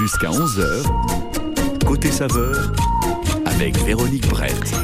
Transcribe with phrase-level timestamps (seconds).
[0.00, 2.72] Jusqu'à 11h, côté saveur,
[3.44, 4.74] avec Véronique Brett.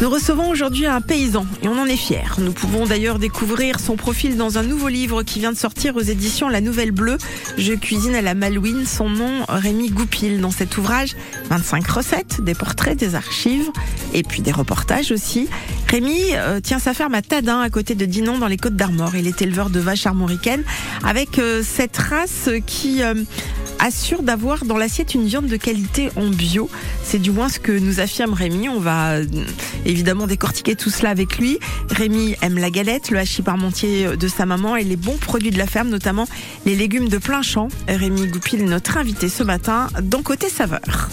[0.00, 2.22] Nous recevons aujourd'hui un paysan et on en est fiers.
[2.38, 6.00] Nous pouvons d'ailleurs découvrir son profil dans un nouveau livre qui vient de sortir aux
[6.00, 7.18] éditions La Nouvelle Bleue.
[7.58, 8.86] Je cuisine à la Malouine.
[8.86, 10.40] Son nom, Rémi Goupil.
[10.40, 11.16] Dans cet ouvrage,
[11.50, 13.70] 25 recettes, des portraits, des archives
[14.14, 15.48] et puis des reportages aussi.
[15.88, 19.16] Rémi euh, tient sa ferme à Tadin, à côté de Dinan, dans les Côtes d'Armor.
[19.16, 20.62] Il est éleveur de vaches armoricaines
[21.04, 23.14] avec euh, cette race qui euh,
[23.78, 26.68] assure d'avoir dans l'assiette une viande de qualité en bio.
[27.02, 28.68] C'est du moins ce que nous affirme Rémi.
[28.68, 29.26] On va euh,
[29.84, 31.58] évidemment décortiquer tout cela avec lui.
[31.90, 35.58] Rémi aime la galette, le hachis parmentier de sa maman et les bons produits de
[35.58, 36.26] la ferme, notamment
[36.66, 37.68] les légumes de plein champ.
[37.88, 41.08] Rémi Goupil notre invité ce matin dans Côté Saveur.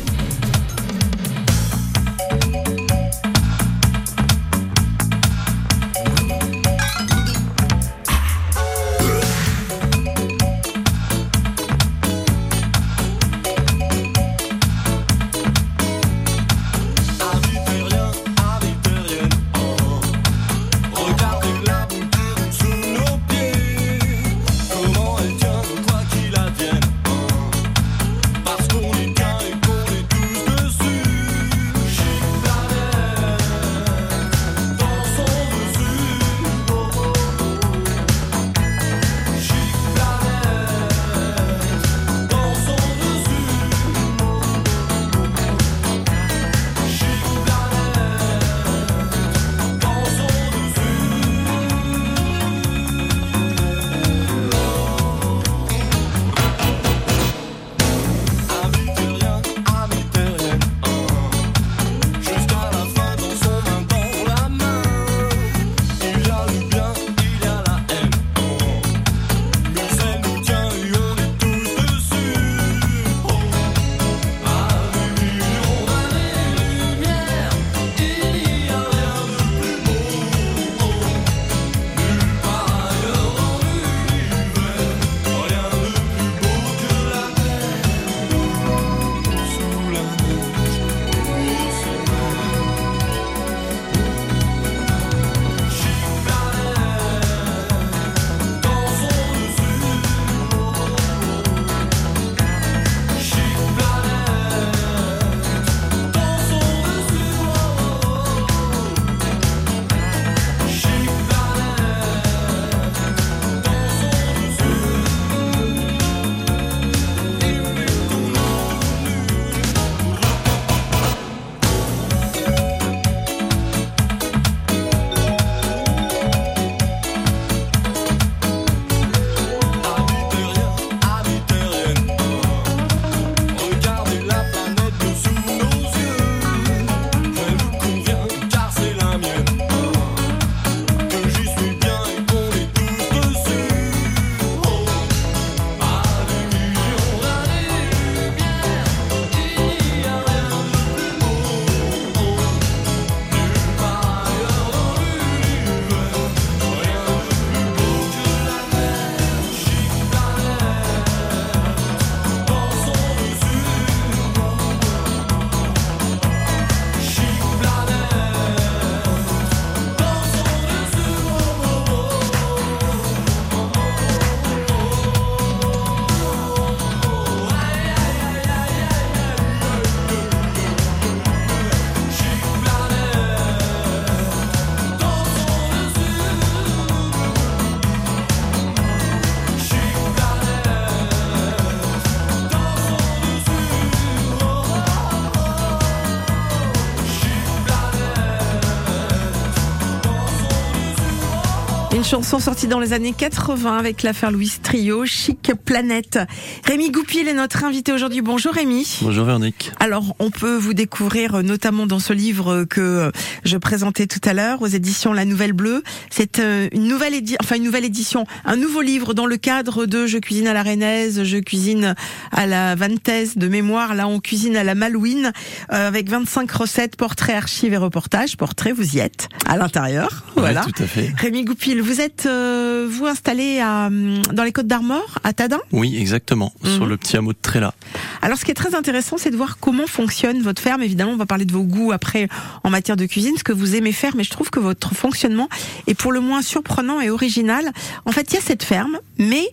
[202.06, 206.18] Une chanson sortie dans les années 80 avec l'affaire Louise Trio, Chic Planète.
[206.64, 208.22] Rémi Goupil est notre invité aujourd'hui.
[208.22, 208.98] Bonjour Rémi.
[209.04, 209.72] Bonjour Véronique.
[209.80, 213.12] Alors, on peut vous découvrir euh, notamment dans ce livre que euh,
[213.44, 215.84] je présentais tout à l'heure aux éditions La Nouvelle Bleue.
[216.10, 219.86] C'est euh, une nouvelle édition, enfin une nouvelle édition, un nouveau livre dans le cadre
[219.86, 221.94] de Je cuisine à la Rennaise, je cuisine
[222.32, 223.94] à la Vantaise de mémoire.
[223.94, 225.32] Là, on cuisine à la Malouine
[225.72, 228.36] euh, avec 25 recettes, portraits, archives et reportages.
[228.36, 230.24] Portraits, vous y êtes à l'intérieur.
[230.36, 230.64] Ouais, Voilà.
[230.64, 231.14] tout à fait.
[231.20, 235.60] Rémi Goupil, vous êtes euh, vous installé à, hum, dans les Côtes d'Armor, à Tadin?
[235.72, 236.70] Oui, exactement, Mhm.
[236.76, 237.74] sur le petit hameau de Tréla.
[238.22, 240.82] Alors, ce qui est très intéressant, c'est de voir comment fonctionne votre ferme.
[240.82, 242.28] Évidemment, on va parler de vos goûts après
[242.64, 245.50] en matière de cuisine, ce que vous aimez faire, mais je trouve que votre fonctionnement
[245.88, 247.72] est pour le moins surprenant et original.
[248.06, 249.48] En fait, il y a cette ferme, mais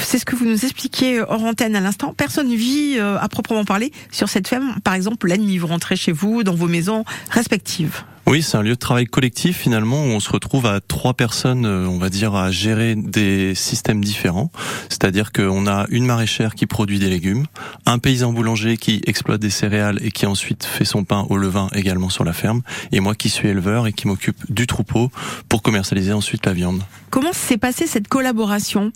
[0.00, 2.14] c'est ce que vous nous expliquiez hors antenne à l'instant.
[2.16, 4.76] Personne vit euh, à proprement parler sur cette ferme.
[4.84, 8.02] Par exemple, la nuit, vous rentrez chez vous, dans vos maisons respectives.
[8.26, 11.66] Oui, c'est un lieu de travail collectif finalement où on se retrouve à trois personnes,
[11.66, 14.50] euh, on va dire, à gérer des systèmes différents.
[14.88, 17.44] C'est-à-dire qu'on a une maraîchère qui produit des légumes,
[17.84, 21.68] un paysan boulanger qui exploite des céréales et qui ensuite fait son pain au levain
[21.74, 22.62] également sur la ferme,
[22.92, 25.10] et moi qui suis éleveur et qui m'occupe du troupeau
[25.50, 26.82] pour commercialiser ensuite la viande.
[27.10, 28.90] Comment s'est passée cette collaboration?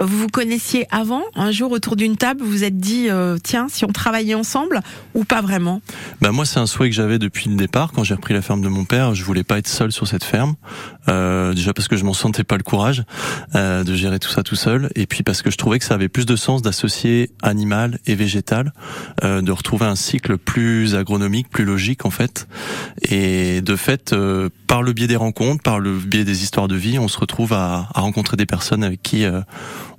[0.00, 3.68] Vous vous connaissiez avant Un jour autour d'une table, vous vous êtes dit euh, tiens,
[3.70, 4.80] si on travaillait ensemble
[5.14, 5.80] ou pas vraiment?
[6.20, 8.60] Bah moi, c'est un souhait que j'avais depuis le départ quand j'ai repris la ferme
[8.60, 9.14] de mon père.
[9.14, 10.54] Je voulais pas être seul sur cette ferme.
[11.08, 13.04] Euh, déjà parce que je m'en sentais pas le courage
[13.54, 15.94] euh, de gérer tout ça tout seul, et puis parce que je trouvais que ça
[15.94, 18.72] avait plus de sens d'associer animal et végétal,
[19.24, 22.46] euh, de retrouver un cycle plus agronomique, plus logique en fait.
[23.02, 24.14] Et de fait,
[24.66, 27.52] par le biais des rencontres, par le biais des histoires de vie, on se retrouve
[27.52, 29.24] à, à rencontrer des personnes avec qui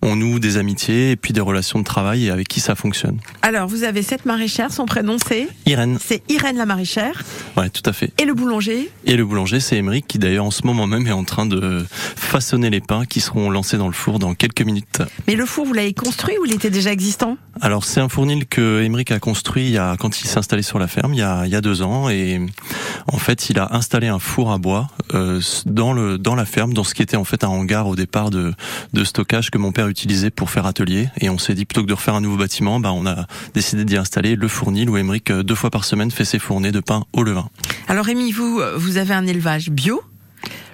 [0.02, 3.20] on noue des amitiés et puis des relations de travail et avec qui ça fonctionne.
[3.42, 7.24] Alors, vous avez cette maraîchère, son prénom c'est Irène, C'est Irène la maraîchère.
[7.58, 8.12] ouais, tout à fait.
[8.18, 8.63] Et le boulanger
[9.06, 11.86] Et le boulanger, c'est Émeric qui d'ailleurs en ce moment même est en train de
[11.90, 15.02] façonner les pains qui seront lancés dans le four dans quelques minutes.
[15.28, 17.38] Mais le four, vous l'avez construit ou il était déjà existant?
[17.62, 20.64] Alors c'est un fournil que Émeric a construit il y a, quand il s'est installé
[20.64, 22.42] sur la ferme il y, a, il y a deux ans et
[23.08, 26.74] en fait il a installé un four à bois euh, dans le dans la ferme
[26.74, 28.54] dans ce qui était en fait un hangar au départ de,
[28.94, 31.88] de stockage que mon père utilisait pour faire atelier et on s'est dit plutôt que
[31.88, 35.30] de refaire un nouveau bâtiment bah on a décidé d'y installer le fournil où Émeric
[35.30, 37.50] euh, deux fois par semaine fait ses fournées de pain au levain.
[37.88, 40.02] Alors Rémi, vous, euh, vous avez un élevage bio.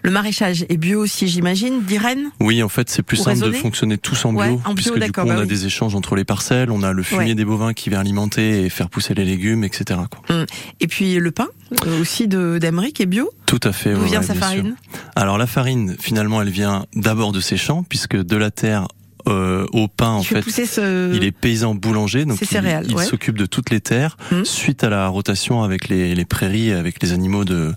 [0.01, 3.51] Le maraîchage est bio aussi, j'imagine, d'Irène Oui, en fait, c'est plus Ou simple de
[3.51, 5.47] fonctionner tous en bio, Ouais, en bio, puisque du coup, on bah a oui.
[5.47, 7.35] des échanges entre les parcelles, on a le fumier Ouais.
[7.35, 9.99] des bovins qui vient alimenter et faire pousser les légumes, etc.
[10.09, 10.45] Quoi.
[10.79, 11.47] Et puis le pain
[11.85, 13.29] euh, aussi d'Amérique est bio.
[13.45, 13.93] Tout à fait.
[13.93, 14.41] D'où ouais, vient sa sûr.
[14.41, 14.75] farine?
[15.17, 18.87] Alors la farine, finalement, elle vient d'abord de ses champs, puisque de la terre
[19.29, 21.13] euh, au pain, en fait ce.
[21.15, 23.05] il est paysan boulanger, donc il, ouais.
[23.05, 24.17] s'occupe de toutes les terres.
[24.31, 24.45] Mhm.
[24.45, 27.73] Suite à la rotation avec les, les prairies, avec les animaux de,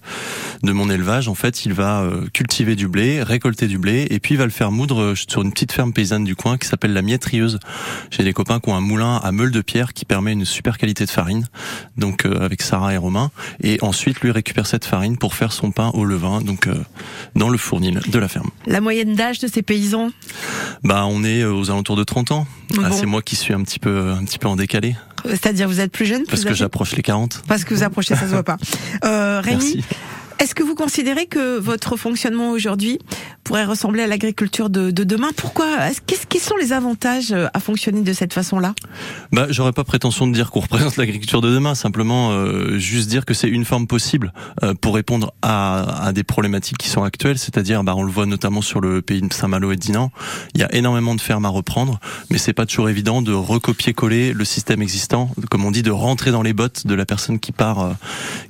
[0.63, 4.19] de mon élevage, en fait, il va euh, cultiver du blé, récolter du blé, et
[4.19, 6.67] puis il va le faire moudre euh, sur une petite ferme paysanne du coin qui
[6.69, 7.59] s'appelle la Miettrieuse.
[8.11, 10.79] J'ai des copains qui ont un moulin à meule de pierre qui permet une super
[10.79, 11.47] qualité de farine,
[11.97, 13.31] donc euh, avec Sarah et Romain.
[13.63, 16.75] Et ensuite, lui récupère cette farine pour faire son pain au levain, donc euh,
[17.35, 18.51] dans le fournil de la ferme.
[18.67, 20.11] La moyenne d'âge de ces paysans?
[20.85, 22.47] Bah, on est euh, aux alentours de 30 ans.
[22.83, 24.97] Ah, c'est moi qui suis un petit peu, un petit peu en décalé
[25.27, 27.43] Euh, C'est-à-dire vous êtes plus jeune, parce que j'approche les 40.
[27.47, 28.57] Parce que vous approchez, ça se voit pas.
[29.05, 29.85] Euh, Rémi, Merci.
[30.39, 32.99] Est-ce que vous considérez que votre fonctionnement aujourd'hui
[33.45, 35.31] pourrait ressembler à l'agriculture de, de demain?
[35.37, 38.75] Pourquoi est-ce- qu'est-ce- sont les avantages à fonctionner de cette façon-là?
[39.33, 43.25] Bah, j'aurais pas prétention de dire qu'on représente l'agriculture de demain, simplement euh, juste dire
[43.25, 44.33] que c'est une forme possible
[44.65, 48.27] euh, pour répondre à, à des problématiques qui sont actuelles, c'est-à-dire, bah, on le voit
[48.27, 50.11] notamment sur le pays de Saint-Malo et de Dinan,
[50.55, 52.01] il y a énormément de fermes à reprendre,
[52.31, 56.33] mais c'est pas toujours évident de recopier-coller le système existant, comme on dit, de rentrer
[56.33, 57.93] dans les bottes de la personne qui part, euh,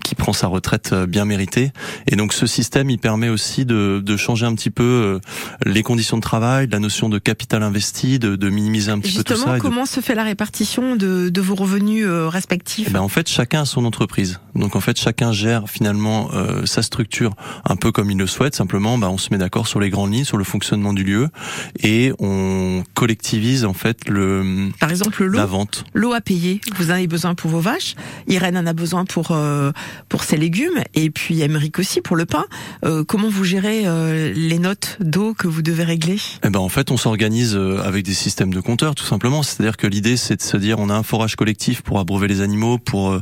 [0.03, 1.72] qui prend sa retraite euh, bien méritée.
[2.07, 5.19] Et donc ce système, il permet aussi de, de changer un petit peu euh,
[5.65, 9.23] les conditions de travail, la notion de capital investi, de, de minimiser un petit peu
[9.25, 9.57] tout Justement, ça.
[9.59, 13.09] de comment se fait la répartition de, de vos revenus euh, respectifs Eh ben, en
[13.09, 14.41] fait, chacun a son entreprise.
[14.55, 17.35] Donc en fait, chacun gère finalement euh, sa structure
[17.65, 18.55] un peu comme il le souhaite.
[18.55, 21.29] Simplement, bah, on se met d'accord sur les grandes lignes, sur le fonctionnement du lieu,
[21.83, 25.39] et on collectivise en fait le Par exemple, l'eau.
[25.39, 25.85] la vente.
[25.95, 27.95] L'eau à payer, vous en avez besoin pour vos vaches.
[28.29, 29.73] Irène en a besoin pour euh,
[30.09, 31.43] pour ses légumes et puis
[31.79, 32.45] Aussi pour le pain.
[32.85, 36.19] Euh, comment vous gérez euh, les notes d'eau que vous devez régler?
[36.45, 39.43] Eh ben en fait, on s'organise euh, avec des systèmes de compteurs, tout simplement.
[39.43, 42.41] C'est-à-dire que l'idée, c'est de se dire, on a un forage collectif pour abreuver les
[42.41, 43.17] animaux, pour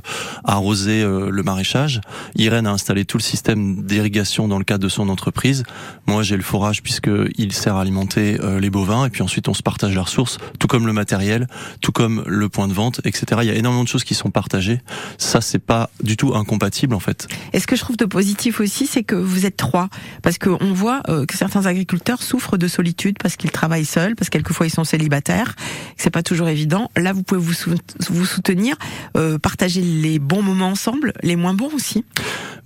[0.45, 2.01] arroser le maraîchage.
[2.35, 5.65] Irène a installé tout le système d'irrigation dans le cadre de son entreprise.
[6.07, 9.07] Moi, j'ai le forage puisque il sert à alimenter les bovins.
[9.07, 11.47] Et puis ensuite, on se partage la ressource, tout comme le matériel,
[11.81, 13.41] tout comme le point de vente, etc.
[13.43, 14.81] Il y a énormément de choses qui sont partagées.
[15.19, 17.29] Ça, c'est pas du tout incompatible en fait.
[17.53, 18.30] Et ce que je trouve de positif
[18.61, 19.89] aussi, c'est que vous êtes trois,
[20.23, 24.29] parce qu'on voit euh, que certains agriculteurs souffrent de solitude parce qu'ils travaillent seuls, parce
[24.29, 25.55] que quelquefois ils sont célibataires,
[25.97, 26.91] c'est pas toujours évident.
[26.97, 27.75] Là, vous pouvez vous, sou-
[28.09, 28.77] vous soutenir,
[29.17, 32.05] euh, partager les bons moments ensemble, les moins bons aussi.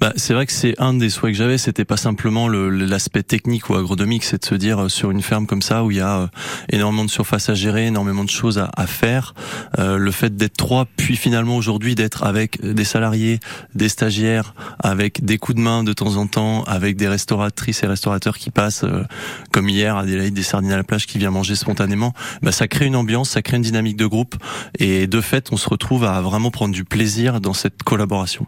[0.00, 1.58] Bah, c'est vrai que c'est un des souhaits que j'avais.
[1.58, 5.22] C'était pas simplement le- l'aspect technique ou agronomique, c'est de se dire euh, sur une
[5.22, 6.26] ferme comme ça où il y a euh,
[6.70, 9.34] énormément de surface à gérer, énormément de choses à, à faire.
[9.78, 13.40] euh, le fait d'être trois, puis finalement aujourd'hui d'être avec des salariés,
[13.74, 18.84] des stagiaires, avec des de temps en temps, avec des restauratrices et restaurateurs qui passent,
[18.84, 19.04] euh,
[19.52, 22.12] comme hier, Adélaïde des sardines à la plage qui vient manger spontanément.
[22.42, 24.36] Bah, ça crée une ambiance, ça crée une dynamique de groupe,
[24.78, 28.46] et de fait, on se retrouve à vraiment prendre du plaisir dans cette collaboration.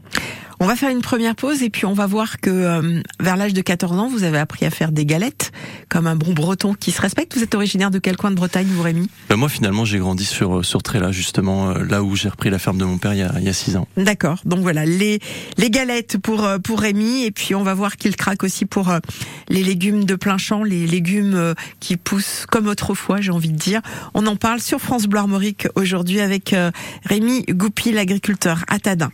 [0.60, 3.52] On va faire une première pause et puis on va voir que euh, vers l'âge
[3.52, 5.52] de 14 ans, vous avez appris à faire des galettes
[5.88, 7.36] comme un bon breton qui se respecte.
[7.36, 9.08] Vous êtes originaire de quel coin de Bretagne, vous Rémi?
[9.28, 12.58] Ben, moi, finalement, j'ai grandi sur sur Tréla, justement, euh, là où j'ai repris la
[12.58, 13.86] ferme de mon père il y a, il y a six ans.
[13.96, 14.40] D'accord.
[14.44, 15.20] Donc voilà, les
[15.58, 18.90] les galettes pour euh, pour Rémi et puis on va voir qu'il craque aussi pour
[18.90, 18.98] euh,
[19.48, 23.56] les légumes de plein champ, les légumes euh, qui poussent comme autrefois, j'ai envie de
[23.56, 23.80] dire.
[24.14, 26.70] On en parle sur France Bleu Armorique aujourd'hui avec euh,
[27.04, 29.10] Rémi Goupil, l'agriculteur à Tadin.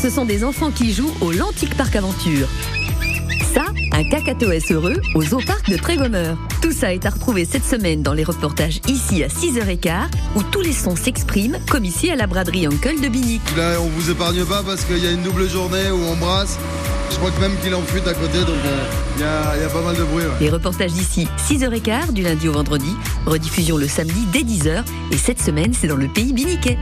[0.00, 2.48] Ce sont des enfants qui jouent au Lantique Parc Aventure.
[3.52, 6.36] Ça, un cacatoès heureux au zooparc de Trégomeur.
[6.62, 10.60] Tout ça est à retrouver cette semaine dans les reportages ici à 6h15 où tous
[10.60, 13.40] les sons s'expriment comme ici à la braderie Uncle de Binic.
[13.56, 16.58] Là, on vous épargne pas parce qu'il y a une double journée où on brasse.
[17.10, 18.84] Je crois que même qu'il en fut à côté, donc euh,
[19.16, 20.22] il y, a, il y a pas mal de bruit.
[20.24, 20.30] ouais.
[20.40, 22.94] Les reportages d'ici 6h15 du lundi au vendredi,
[23.26, 26.76] rediffusion le samedi dès 10h et cette semaine c'est dans le pays biniquais.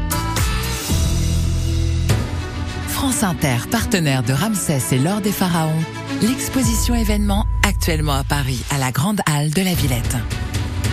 [3.16, 5.73] France Inter, partenaire de Ramsès et l'Or des Pharaons,
[6.20, 10.16] l'exposition événement actuellement à Paris, à la Grande Halle de la Villette.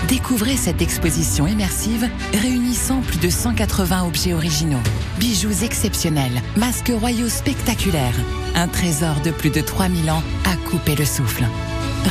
[0.08, 4.80] Découvrez cette exposition immersive réunissant plus de 180 objets originaux,
[5.20, 8.16] bijoux exceptionnels, masques royaux spectaculaires,
[8.56, 11.44] un trésor de plus de 3000 ans à couper le souffle.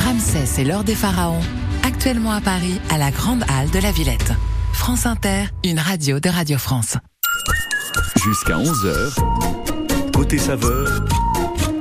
[0.05, 1.41] Ramsès et l'Or des Pharaons,
[1.83, 4.33] actuellement à Paris, à la Grande Halle de la Villette.
[4.73, 6.97] France Inter, une radio de Radio France.
[8.23, 9.62] Jusqu'à 11h,
[10.13, 11.03] côté saveur,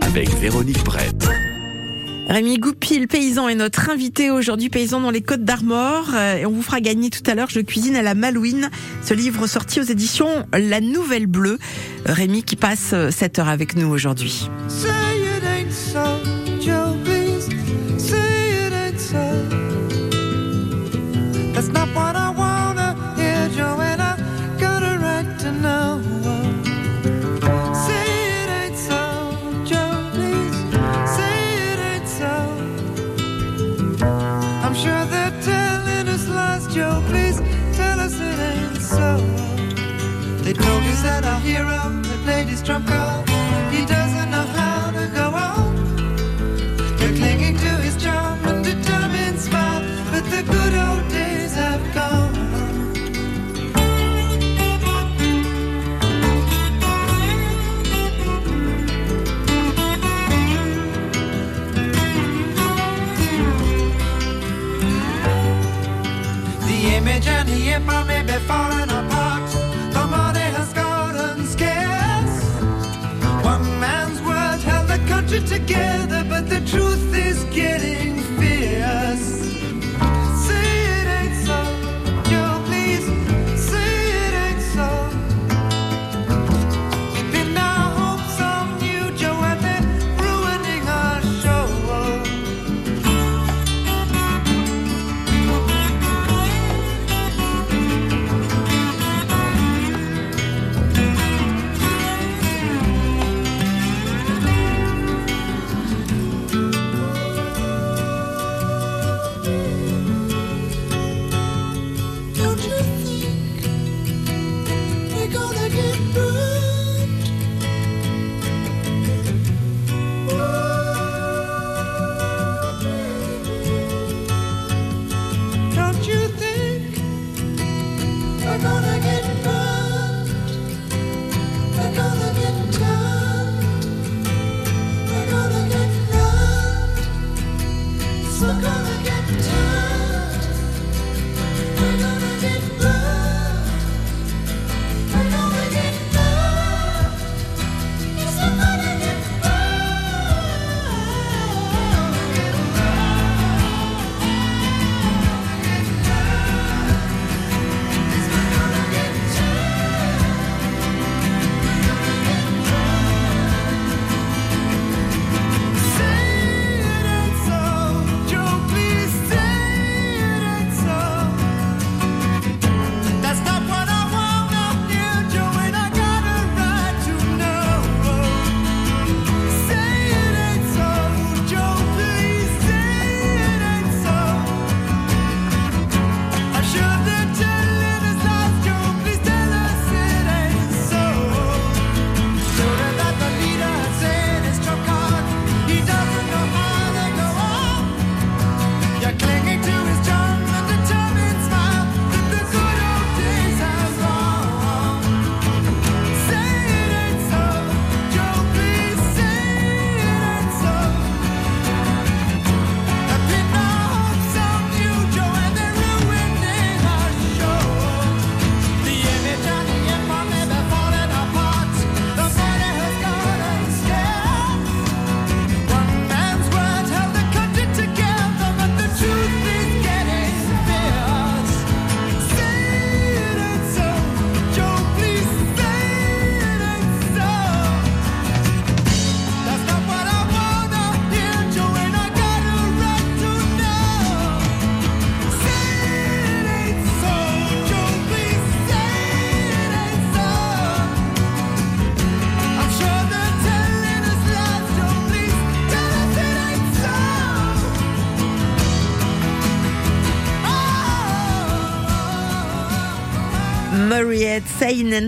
[0.00, 1.28] avec Véronique Brett.
[2.28, 6.10] Rémi Goupil, paysan, est notre invité aujourd'hui, paysan dans les Côtes d'Armor.
[6.14, 8.70] Euh, Et on vous fera gagner tout à l'heure Je cuisine à la Malouine,
[9.04, 11.58] ce livre sorti aux éditions La Nouvelle Bleue.
[12.08, 14.48] Euh, Rémi qui passe euh, cette heure avec nous aujourd'hui.
[41.42, 43.28] Hero, that lady's trump card,
[43.74, 45.74] he doesn't know how to go on.
[46.98, 49.82] They're clinging to his charm and determined smile,
[50.12, 52.32] but the good old days have gone.
[66.68, 68.91] The image and the empire may be falling
[75.40, 77.91] together, but the truth is getting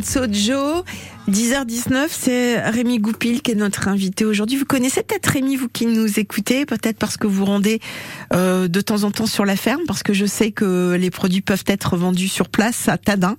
[0.02, 0.84] Sojo.
[1.30, 4.58] 10h19, c'est Rémi Goupil qui est notre invité aujourd'hui.
[4.58, 7.80] Vous connaissez peut-être Rémi, vous qui nous écoutez, peut-être parce que vous rendez
[8.34, 11.40] euh, de temps en temps sur la ferme, parce que je sais que les produits
[11.40, 13.36] peuvent être vendus sur place à Tadin,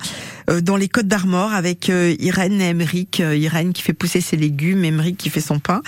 [0.50, 3.20] euh, dans les Côtes d'Armor, avec euh, Irène et Émeric.
[3.20, 5.84] Euh, Irène qui fait pousser ses légumes, Émeric qui fait son pain.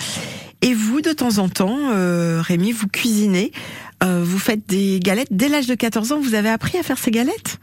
[0.62, 1.78] Et vous, de temps en temps,
[2.42, 3.52] Rémi, vous cuisinez,
[4.04, 5.30] euh, vous faites des galettes.
[5.32, 7.58] Dès l'âge de 14 ans, vous avez appris à faire ces galettes?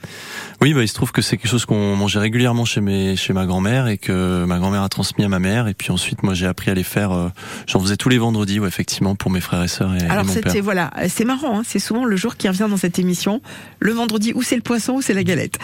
[0.61, 3.33] Oui, bah, il se trouve que c'est quelque chose qu'on mangeait régulièrement chez mes, chez
[3.33, 5.69] ma grand-mère et que ma grand-mère a transmis à ma mère.
[5.69, 7.13] Et puis ensuite, moi, j'ai appris à les faire.
[7.13, 7.29] euh,
[7.69, 10.25] J'en faisais tous les vendredis, ouais, effectivement, pour mes frères et sœurs et, et Alors
[10.25, 10.43] mon père.
[10.45, 13.41] c'était voilà, c'est marrant, hein, c'est souvent le jour qui revient dans cette émission,
[13.81, 15.59] le vendredi où c'est le poisson ou c'est la galette.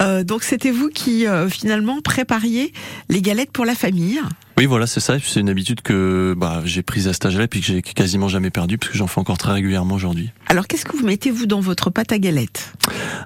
[0.00, 2.72] Euh, donc c'était vous qui euh, finalement prépariez
[3.08, 4.20] les galettes pour la famille.
[4.58, 5.16] Oui, voilà, c'est ça.
[5.22, 8.48] C'est une habitude que bah, j'ai prise à cet âge-là, puis que j'ai quasiment jamais
[8.48, 10.30] perdu, parce que j'en fais encore très régulièrement aujourd'hui.
[10.46, 12.72] Alors qu'est-ce que vous mettez vous dans votre pâte à galette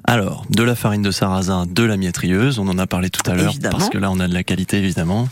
[0.03, 3.35] Alors, de la farine de sarrasin, de la miètrilleuse, on en a parlé tout à
[3.35, 5.29] l'heure, parce que là, on a de la qualité, évidemment.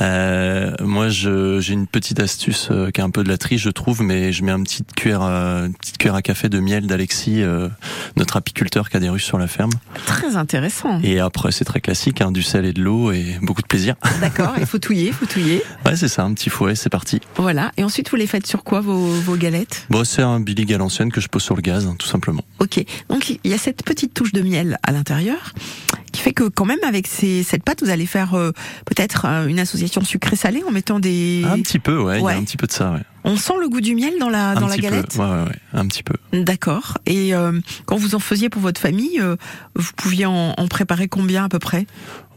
[0.00, 3.70] Euh, moi, j'ai une petite astuce euh, qui est un peu de la triche, je
[3.70, 6.86] trouve, mais je mets un petit cuillère, euh, une petite cuillère à café de miel
[6.88, 7.68] d'Alexis, euh,
[8.16, 9.70] notre apiculteur qui a des ruches sur la ferme.
[10.06, 11.00] Très intéressant.
[11.02, 13.94] Et après, c'est très classique, hein, du sel et de l'eau et beaucoup de plaisir.
[14.20, 15.62] D'accord, il faut touiller, il faut touiller.
[15.86, 17.20] Ouais, c'est ça, un petit fouet, c'est parti.
[17.36, 17.72] Voilà.
[17.76, 19.86] Et ensuite vous les faites sur quoi vos, vos galettes?
[19.90, 22.42] Bon, c'est un billy à l'ancienne que je pose sur le gaz, hein, tout simplement.
[22.58, 22.84] Ok.
[23.08, 25.52] Donc il y a cette petite touche de miel à l'intérieur
[26.12, 28.52] qui fait que quand même avec ces, cette pâte vous allez faire euh,
[28.86, 31.44] peut-être euh, une association sucré-salé en mettant des.
[31.46, 32.32] Un petit peu, ouais, il Ouais.
[32.32, 33.00] y a un petit peu de ça, ouais.
[33.24, 35.14] On sent le goût du miel dans la un dans la galette.
[35.16, 36.14] peu, ouais, ouais, ouais, un petit peu.
[36.32, 36.96] D'accord.
[37.04, 39.36] Et euh, quand vous en faisiez pour votre famille, euh,
[39.74, 41.86] vous pouviez en, en préparer combien à peu près?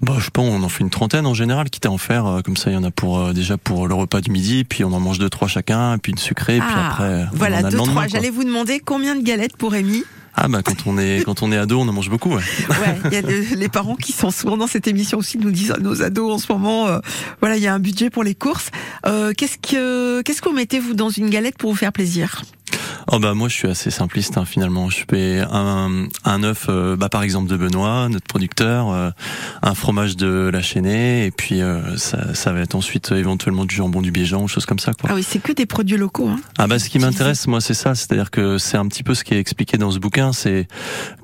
[0.01, 2.41] Bah, je pense on en fait une trentaine en général, quitte à en faire euh,
[2.41, 2.71] comme ça.
[2.71, 4.99] Il y en a pour euh, déjà pour le repas du midi, puis on en
[4.99, 7.77] mange deux trois chacun, puis une sucrée, puis après on Ah, voilà, en a le
[7.77, 8.07] deux, trois.
[8.07, 10.03] J'allais vous demander combien de galettes pour Rémi.
[10.33, 12.33] Ah bah quand on est quand on est ado, on en mange beaucoup.
[12.33, 12.41] Ouais.
[12.69, 15.73] Ouais, il y a les parents qui sont souvent dans cette émission aussi nous disent
[15.75, 16.99] ah, nos ados en ce moment, euh,
[17.41, 18.71] voilà, il y a un budget pour les courses.
[19.05, 22.43] Euh, qu'est-ce que qu'est-ce que vous mettez vous dans une galette pour vous faire plaisir?
[23.07, 24.89] Oh bah moi je suis assez simpliste hein, finalement.
[24.89, 29.09] Je fais un un œuf, euh, bah par exemple de Benoît, notre producteur, euh,
[29.61, 33.65] un fromage de la Chênaie, et puis euh, ça ça va être ensuite euh, éventuellement
[33.65, 35.09] du jambon du Biégean ou choses comme ça quoi.
[35.11, 36.29] Ah oui, c'est que des produits locaux.
[36.29, 36.39] Hein.
[36.57, 39.23] Ah bah ce qui m'intéresse moi c'est ça, c'est-à-dire que c'est un petit peu ce
[39.23, 40.67] qui est expliqué dans ce bouquin, c'est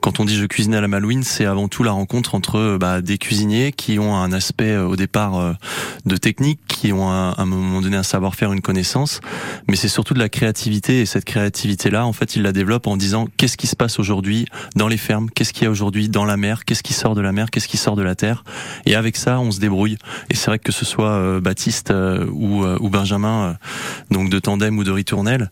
[0.07, 2.77] quand on dit je cuisine à la Malouine, c'est avant tout la rencontre entre euh,
[2.77, 5.51] bah, des cuisiniers qui ont un aspect euh, au départ euh,
[6.05, 9.19] de technique, qui ont à un moment donné un savoir-faire, une connaissance,
[9.67, 12.87] mais c'est surtout de la créativité et cette créativité là en fait ils la développent
[12.87, 14.45] en disant qu'est-ce qui se passe aujourd'hui
[14.77, 17.19] dans les fermes, qu'est-ce qu'il y a aujourd'hui dans la mer, qu'est-ce qui sort de
[17.19, 18.45] la mer, qu'est-ce qui sort de la terre.
[18.85, 19.97] Et avec ça on se débrouille.
[20.29, 23.57] Et c'est vrai que ce soit euh, Baptiste euh, ou, euh, ou Benjamin
[24.09, 25.51] donc de Tandem ou de Ritournelle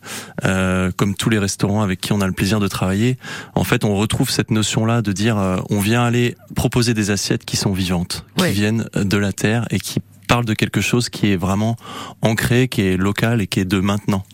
[0.96, 3.18] comme tous les restaurants avec qui on a le plaisir de travailler,
[3.54, 7.44] en fait, on retrouve cette notion-là de dire, euh, on vient aller proposer des assiettes
[7.44, 11.30] qui sont vivantes, qui viennent de la terre et qui parlent de quelque chose qui
[11.30, 11.76] est vraiment
[12.22, 14.24] ancré, qui est local et qui est de maintenant.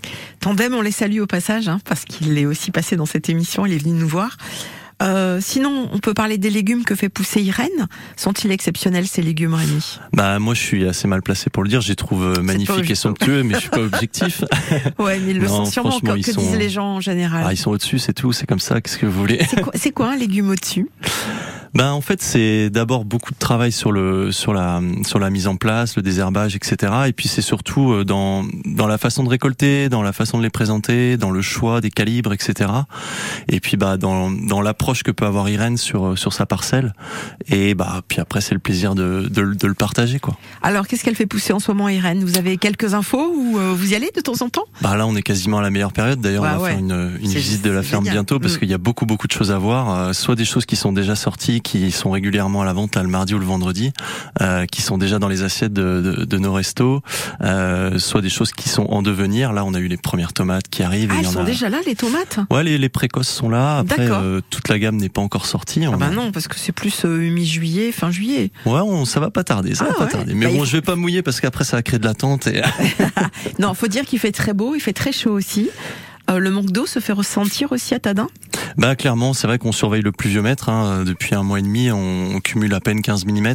[0.40, 3.66] Tandem, on les salue au passage, hein, parce qu'il est aussi passé dans cette émission,
[3.66, 4.36] il est venu nous voir.
[5.02, 7.88] Euh, sinon, on peut parler des légumes que fait pousser Irène.
[8.16, 9.98] Sont-ils exceptionnels ces légumes, Rémi?
[10.12, 11.80] Bah moi, je suis assez mal placé pour le dire.
[11.80, 14.44] Je les trouve euh, magnifiques et somptueux, mais je suis pas objectif.
[14.98, 15.98] Ouais, mais ils le Non, sont sûrement.
[16.00, 18.32] Que, que sont- disent les gens en général Ah, ils sont au-dessus, c'est tout.
[18.32, 18.80] C'est comme ça.
[18.80, 19.44] Qu'est-ce que vous voulez?
[19.50, 20.88] C'est quoi, c'est quoi un légume au-dessus?
[21.74, 25.46] Ben en fait c'est d'abord beaucoup de travail sur le sur la sur la mise
[25.46, 26.92] en place, le désherbage, etc.
[27.06, 30.42] Et puis c'est surtout euh, dans dans la façon de récolter, dans la façon de
[30.42, 32.70] les présenter, dans le choix des calibres, etc.
[33.48, 36.92] Et puis bah dans dans l'approche que peut avoir Irène sur euh, sur sa parcelle.
[37.48, 40.36] Et bah puis après c'est le plaisir de, de le- de le partager quoi.
[40.62, 42.22] Alors, qu'est-ce qu'elle fait pousser en ce moment, Irène?
[42.24, 44.64] Vous avez quelques infos ou euh, vous y allez de temps en temps?
[44.82, 46.20] Bah là on est quasiment à la meilleure période.
[46.20, 46.70] D'ailleurs Bah on va ouais.
[46.72, 48.16] faire une une visite de la ferme génial.
[48.16, 48.58] bientôt parce Mm.
[48.58, 50.14] qu'il y a beaucoup beaucoup de choses à voir.
[50.14, 53.08] Soit des choses qui sont déjà sorties, qui sont régulièrement à la vente là, le
[53.08, 53.92] mardi ou le vendredi,
[54.40, 57.00] euh, qui sont déjà dans les assiettes de, de, de nos restos.
[57.42, 59.52] Euh, soit des choses qui sont en devenir.
[59.52, 61.10] Là on a eu les premières tomates qui arrivent.
[61.10, 63.28] et Ah, y elles en sont a- déjà là, les tomates Ouais, les, les précoces
[63.28, 63.78] sont là.
[63.78, 65.82] Après, euh, toute la gamme n'est pas encore sortie.
[65.84, 68.50] Ah On bah a- non, parce que c'est plus euh, mi-juillet, fin juillet.
[68.66, 70.10] Ouais, on, ça va pas tarder, ça Ah va pas ouais.
[70.10, 70.34] tarder.
[70.34, 72.46] Mais Bah, il bon, je vais pas mouiller parce qu'après ça va créer de l'attente.
[72.48, 72.62] Et...
[73.58, 75.68] Non, faut dire qu'il fait très beau, il fait très chaud aussi.
[76.32, 78.28] Euh, le manque d'eau se fait ressentir aussi à Tadin?
[78.76, 80.68] Bah clairement, c'est vrai qu'on surveille le pluviomètre.
[80.68, 81.04] Hein.
[81.04, 83.54] Depuis un mois et demi, on, on cumule à peine 15 mm.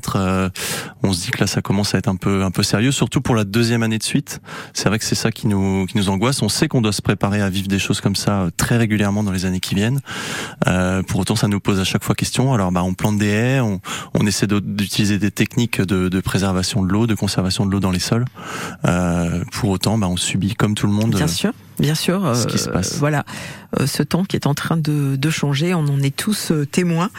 [1.04, 3.22] on se dit que là, ça commence à être un peu un peu sérieux, surtout
[3.22, 4.42] pour la deuxième année de suite.
[4.74, 6.42] C'est vrai que c'est ça qui nous qui nous angoisse.
[6.42, 9.24] On sait qu'on doit se préparer à vivre des choses comme ça euh, très régulièrement
[9.24, 10.00] dans les années qui viennent.
[10.68, 12.54] Euh, pour autant, ça nous pose à chaque fois question.
[12.54, 13.80] Alors, bah, on plante des haies, on,
[14.14, 17.92] on essaie d'utiliser des techniques de, de préservation de l'eau, de conservation de l'eau dans
[17.92, 18.26] les sols.
[18.86, 21.12] Euh, pour autant, bah, on subit comme tout le monde.
[21.12, 22.26] Bien euh, sûr, bien sûr.
[22.26, 22.96] euh, ce qui se passe.
[22.98, 23.24] Voilà,
[23.80, 26.66] Euh, ce temps qui est en train de, de changer, on en est tous euh,
[26.66, 27.10] témoins.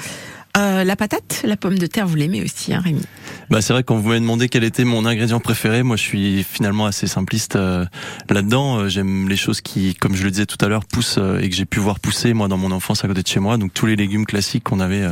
[0.59, 3.03] Euh, la patate, la pomme de terre, vous l'aimez aussi, hein, Rémi?
[3.51, 6.43] Bah c'est vrai quand vous m'avez demandé quel était mon ingrédient préféré, moi je suis
[6.43, 7.87] finalement assez simpliste euh,
[8.29, 8.81] là-dedans.
[8.81, 11.55] Euh, J'aime les choses qui, comme je le disais tout à l'heure, poussent et que
[11.55, 13.57] j'ai pu voir pousser moi dans mon enfance à côté de chez moi.
[13.57, 15.07] Donc tous les légumes classiques qu'on avait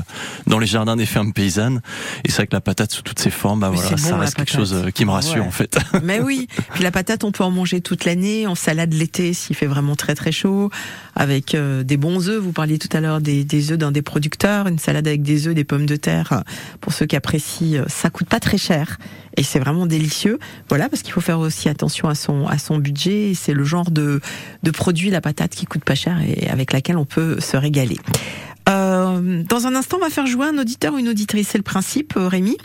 [0.47, 1.81] dans les jardins des fermes paysannes.
[2.25, 4.17] Et c'est vrai que la patate sous toutes ses formes, bah Mais voilà, bon, ça
[4.19, 5.49] reste quelque chose qui me rassure Ouais.
[5.49, 5.79] en fait.
[6.03, 9.55] Mais oui, puis la patate, on peut en manger toute l'année, en salade l'été s'il
[9.57, 10.71] fait vraiment très très chaud,
[11.15, 12.41] avec des bons œufs.
[12.43, 15.36] Vous parliez tout à l'heure des, des œufs d'un des producteurs, une salade avec des
[15.47, 16.33] œufs, des pommes de terre.
[16.33, 16.41] euh,
[16.81, 18.99] Pour ceux qui apprécient, euh, ça coûte pas très cher
[19.37, 20.39] et c'est vraiment délicieux.
[20.69, 23.31] Voilà, parce qu'il faut faire aussi attention à son à son budget.
[23.31, 24.21] Et C'est le genre de
[24.63, 27.99] de produit la patate qui coûte pas cher et avec laquelle on peut se régaler.
[28.69, 29.06] Euh,
[29.49, 31.49] dans un instant, on va faire jouer un auditeur ou une auditrice.
[31.53, 32.57] C'est le principe, euh, Rémi.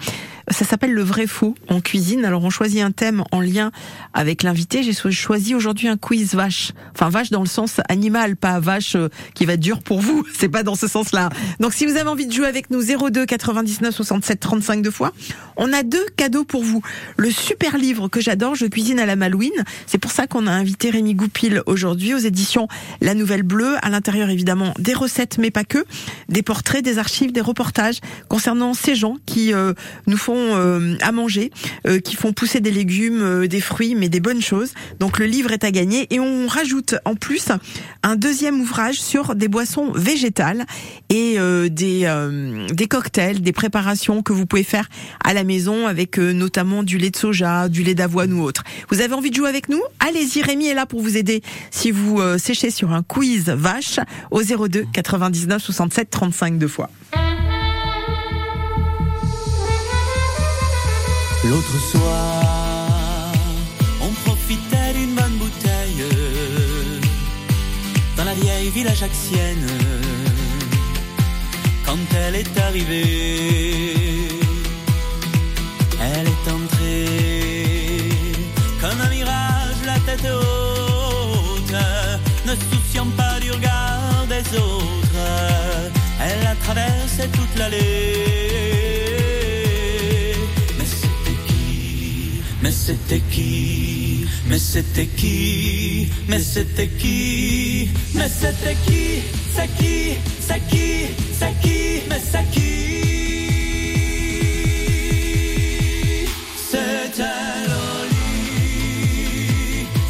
[0.49, 2.25] Ça s'appelle le vrai faux en cuisine.
[2.25, 3.71] Alors on choisit un thème en lien
[4.13, 4.81] avec l'invité.
[4.83, 6.71] J'ai cho- choisi aujourd'hui un quiz vache.
[6.93, 10.25] Enfin vache dans le sens animal, pas vache euh, qui va dur pour vous.
[10.37, 11.29] C'est pas dans ce sens-là.
[11.59, 15.11] Donc si vous avez envie de jouer avec nous 02 99 67 35 deux fois,
[15.57, 16.81] on a deux cadeaux pour vous.
[17.17, 19.51] Le super livre que j'adore, je cuisine à la Malouine.
[19.85, 22.67] C'est pour ça qu'on a invité Rémi Goupil aujourd'hui aux éditions
[22.99, 23.75] La Nouvelle Bleue.
[23.83, 25.85] À l'intérieur évidemment des recettes, mais pas que,
[26.31, 29.73] des portraits, des archives, des reportages concernant ces gens qui euh,
[30.07, 31.51] nous font euh, à manger,
[31.85, 34.71] euh, qui font pousser des légumes, euh, des fruits, mais des bonnes choses.
[34.99, 37.49] Donc le livre est à gagner et on rajoute en plus
[38.03, 40.65] un deuxième ouvrage sur des boissons végétales
[41.09, 44.87] et euh, des euh, des cocktails, des préparations que vous pouvez faire
[45.23, 48.63] à la maison avec notamment du lait de soja, du lait d'avoine ou autre.
[48.89, 49.81] Vous avez envie de jouer avec nous?
[49.99, 53.99] Allez-y, Rémi est là pour vous aider si vous séchez sur un quiz vache
[54.31, 56.87] au 02 99 67 35 deux fois.
[61.43, 63.33] L'autre soir,
[63.99, 66.05] on profitait d'une bonne bouteille
[68.17, 69.67] dans la vieille ville ajaxienne.
[71.87, 74.00] Quand elle est arrivée,
[87.27, 87.77] toute l'allée.
[90.77, 92.41] Mais c'était qui?
[92.61, 94.25] Mais c'était qui?
[94.47, 96.09] Mais c'était qui?
[96.27, 97.89] Mais c'était qui?
[98.15, 99.21] Mais c'était qui?
[99.55, 100.17] C'est qui?
[100.47, 100.87] C'est qui?
[101.39, 101.79] C'est qui?
[102.09, 102.71] Mais c'est qui?
[106.71, 107.23] C'était
[107.69, 108.17] Loli.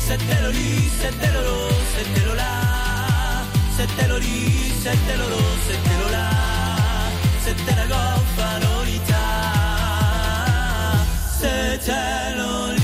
[0.08, 0.72] C'était Loli
[1.02, 1.60] C'était Lolo
[1.96, 2.54] C'était Lola.
[3.78, 4.40] C'était Loli
[4.84, 5.41] C'était Lolo
[11.84, 12.80] C'était Loli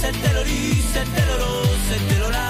[0.00, 1.52] C'était Loli C'était Lolo
[1.88, 2.48] C'était Lola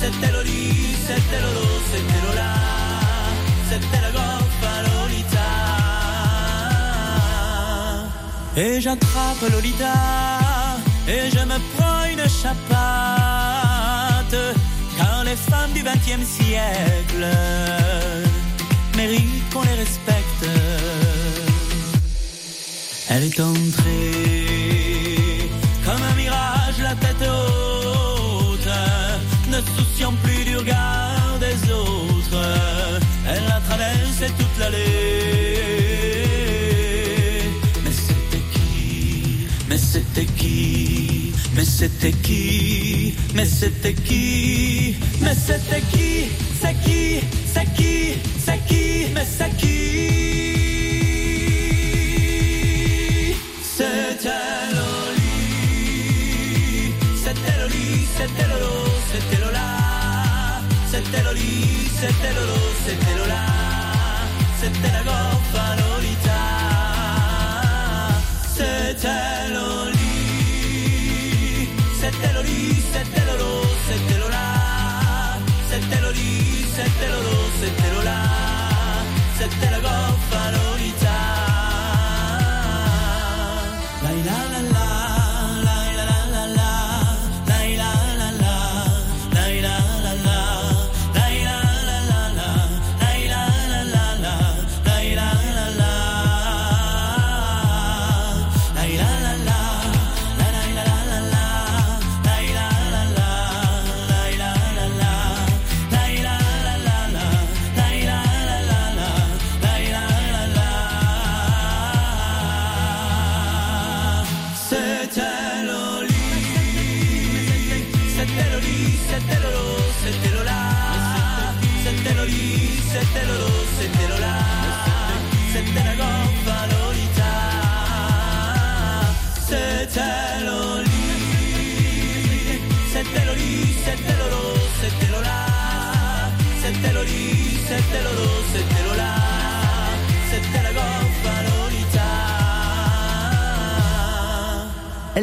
[0.00, 2.52] C'était Loli C'était Lolo C'était Lola
[3.68, 5.50] C'était la goffa Lolita
[8.56, 9.96] Et j'attrape Lolita
[11.06, 12.56] Et je me prends une chapate.
[14.96, 17.26] Car les femmes du XXe siècle
[18.96, 20.17] Méritent qu'on les respecte
[23.20, 23.90] Elle est entrée
[25.84, 28.68] Comme un mirage la tête haute.
[29.50, 32.38] Ne souciant plus du regard des autres
[33.28, 34.76] Elle a traversé toute l'allée.
[37.82, 39.48] Mais c'était qui?
[39.68, 41.32] Mais c'était qui?
[41.56, 43.16] Mais c'était qui?
[43.34, 44.96] Mais c'était qui?
[45.20, 46.28] Mais c'était qui?
[46.62, 47.20] C'est qui?
[47.52, 48.14] C'est qui?
[48.46, 49.06] C'est qui?
[49.12, 49.56] Mais c'est
[62.00, 62.37] Loli C'était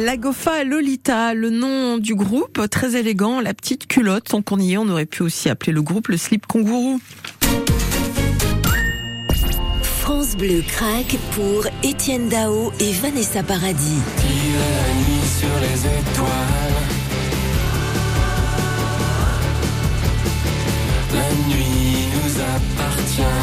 [0.06, 4.28] Lagofa Lolita, le nom du groupe, très élégant, la petite culotte.
[4.28, 7.00] Tant qu'on y est, on aurait pu aussi appeler le groupe le slip kangourou.
[9.82, 13.98] France Bleu craque pour Étienne Dao et Vanessa Paradis.
[14.22, 16.28] la nuit sur les étoiles.
[21.14, 23.35] La nuit nous appartient.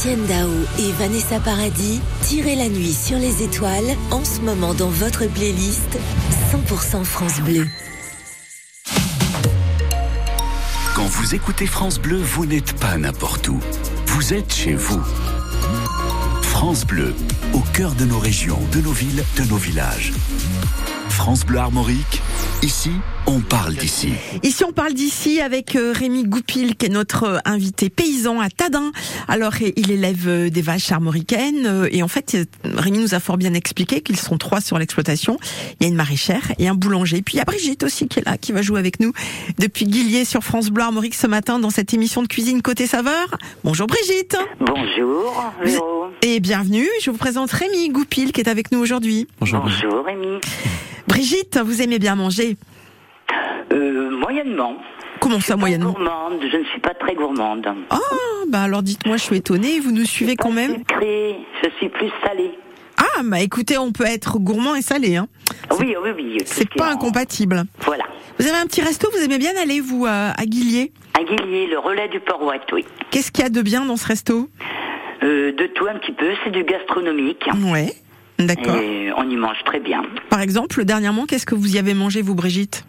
[0.00, 4.88] Étienne Dao et Vanessa Paradis, tirez la nuit sur les étoiles en ce moment dans
[4.88, 5.98] votre playlist
[6.50, 7.66] 100% France Bleu.
[10.94, 13.60] Quand vous écoutez France Bleu, vous n'êtes pas n'importe où.
[14.06, 15.02] Vous êtes chez vous.
[16.40, 17.14] France Bleu,
[17.52, 20.14] au cœur de nos régions, de nos villes, de nos villages.
[21.10, 22.22] France Bleu Armorique,
[22.62, 22.92] ici,
[23.30, 24.12] on parle d'ici.
[24.42, 28.50] Ici, on parle d'ici avec euh, Rémi Goupil, qui est notre euh, invité paysan à
[28.50, 28.90] Tadin.
[29.28, 33.54] Alors, il élève euh, des vaches armoricaines et en fait, Rémi nous a fort bien
[33.54, 35.38] expliqué qu'ils sont trois sur l'exploitation.
[35.78, 37.22] Il y a une maraîchère et un boulanger.
[37.22, 39.12] Puis il y a Brigitte aussi qui est là, qui va jouer avec nous
[39.58, 43.38] depuis Guillier sur France Bleu Armorique ce matin dans cette émission de cuisine côté saveur.
[43.62, 46.06] Bonjour Brigitte Bonjour, Véro.
[46.22, 46.88] et bienvenue.
[47.00, 49.28] Je vous présente Rémi Goupil qui est avec nous aujourd'hui.
[49.38, 49.60] Bonjour.
[49.60, 50.40] Bonjour, Rémi.
[51.06, 52.56] Brigitte, vous aimez bien manger
[53.72, 54.76] Euh, moyennement.
[55.20, 57.66] Comment ça moyennement Gourmande, je ne suis pas très gourmande.
[57.90, 57.98] Ah,
[58.48, 62.10] bah alors dites-moi, je suis étonnée, vous nous suivez quand même Sucrée, je suis plus
[62.26, 62.50] salée.
[62.96, 65.28] Ah, bah écoutez, on peut être gourmand et salé, hein.
[65.78, 66.38] Oui, oui, oui.
[66.46, 67.64] ce C'est pas en- incompatible.
[67.84, 68.04] Voilà.
[68.38, 71.66] Vous avez un petit resto, vous aimez bien aller, vous, à, à Guillier Un guillier,
[71.66, 72.84] le relais du Port-Ouest, oui.
[73.10, 74.48] Qu'est-ce qu'il y a de bien dans ce resto
[75.22, 77.44] Euh, de tout un petit peu, c'est du gastronomique.
[77.70, 77.92] Ouais,
[78.38, 78.76] d'accord.
[78.76, 80.02] Et on y mange très bien.
[80.30, 82.84] Par exemple, dernièrement, qu'est-ce que vous y avez mangé, vous, Brigitte?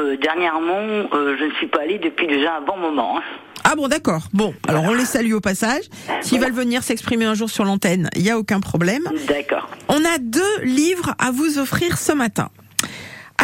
[0.00, 0.80] Euh, dernièrement,
[1.14, 3.18] euh, je ne suis pas allée depuis déjà un bon moment.
[3.18, 3.22] hein.
[3.64, 4.24] Ah bon, d'accord.
[4.34, 5.84] Bon, alors on les salue au passage.
[6.20, 9.04] S'ils veulent venir s'exprimer un jour sur l'antenne, il n'y a aucun problème.
[9.26, 9.68] D'accord.
[9.88, 12.50] On a deux livres à vous offrir ce matin.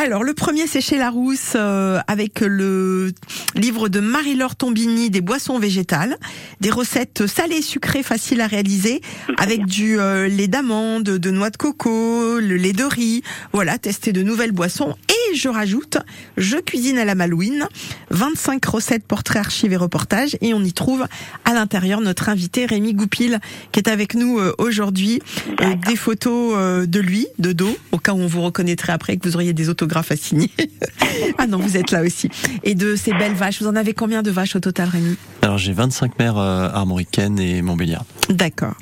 [0.02, 3.12] Alors, le premier, c'est chez Larousse, euh, avec le
[3.54, 6.16] livre de Marie-Laure Tombini des boissons végétales,
[6.62, 9.02] des recettes salées et sucrées faciles à réaliser,
[9.36, 14.14] avec du euh, lait d'amande, de noix de coco, le lait de riz, voilà, tester
[14.14, 14.96] de nouvelles boissons.
[15.10, 15.98] Et je rajoute,
[16.38, 17.68] je cuisine à la Malouine,
[18.08, 21.04] 25 recettes, portraits, archives et reportages, et on y trouve
[21.44, 23.38] à l'intérieur notre invité Rémi Goupil,
[23.70, 25.20] qui est avec nous euh, aujourd'hui,
[25.62, 29.16] Euh, des photos euh, de lui, de dos, au cas où on vous reconnaîtrait après
[29.16, 30.50] que vous auriez des autographes à signer.
[31.38, 32.28] ah non, vous êtes là aussi.
[32.64, 33.60] Et de ces belles vaches.
[33.62, 35.16] Vous en avez combien de vaches au total, Rémi?
[35.42, 38.04] Alors j'ai 25 mères euh, armoricaines et Montbéliard.
[38.28, 38.74] D'accord.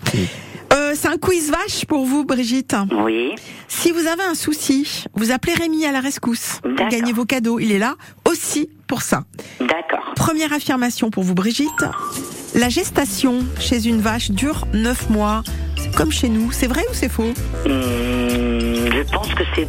[0.73, 2.77] Euh, c'est un quiz vache pour vous, Brigitte.
[3.05, 3.35] Oui.
[3.69, 6.89] Si vous avez un souci, vous appelez Rémi à la rescousse D'accord.
[6.89, 7.59] gagner vos cadeaux.
[7.59, 7.95] Il est là
[8.29, 9.25] aussi pour ça.
[9.61, 10.13] D'accord.
[10.17, 11.85] Première affirmation pour vous, Brigitte.
[12.55, 15.43] La gestation chez une vache dure 9 mois.
[15.77, 16.51] C'est comme chez nous.
[16.53, 17.33] C'est vrai ou c'est faux?
[17.67, 17.73] Hum,
[18.91, 19.69] je pense que c'est...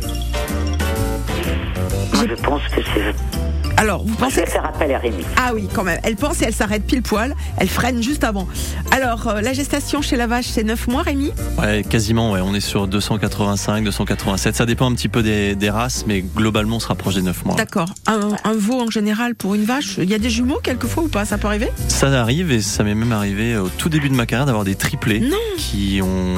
[2.28, 3.59] Je pense que c'est...
[3.82, 5.24] Alors, vous Je pensez vais que faire appel à Rémi.
[5.38, 6.00] Ah oui, quand même.
[6.04, 7.34] Elle pense et elle s'arrête pile poil.
[7.58, 8.46] Elle freine juste avant.
[8.92, 11.32] Alors, euh, la gestation chez la vache, c'est 9 mois, Rémi?
[11.58, 12.42] Ouais, quasiment, ouais.
[12.44, 14.54] On est sur 285, 287.
[14.56, 17.46] Ça dépend un petit peu des, des races, mais globalement, on se rapproche des 9
[17.46, 17.56] mois.
[17.56, 17.88] D'accord.
[18.06, 21.08] Un, un veau en général pour une vache, il y a des jumeaux quelquefois ou
[21.08, 21.24] pas?
[21.24, 21.70] Ça peut arriver?
[21.88, 24.76] Ça arrive et ça m'est même arrivé au tout début de ma carrière d'avoir des
[24.76, 25.38] triplés Non.
[25.58, 26.36] qui ont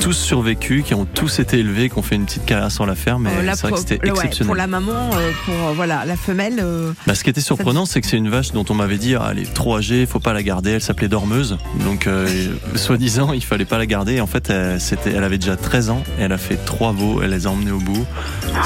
[0.00, 2.96] tous survécu, qui ont tous été élevés, qui ont fait une petite carrière sur la
[2.96, 3.28] ferme.
[3.28, 4.46] Et Euh, la c'est vrai que c'était ouais, exceptionnel.
[4.48, 6.58] Pour la maman, euh, pour euh, voilà, la femelle.
[6.72, 9.14] Euh, Bah, ce qui était surprenant, c'est que c'est une vache dont on m'avait dit
[9.14, 10.72] ah, elle est trop âgée, faut pas la garder.
[10.72, 12.26] Elle s'appelait Dormeuse, donc euh,
[12.74, 14.20] soi-disant il fallait pas la garder.
[14.20, 17.20] En fait, elle, c'était, elle avait déjà 13 ans et elle a fait trois veaux.
[17.22, 18.04] Elle les a emmenés au bout.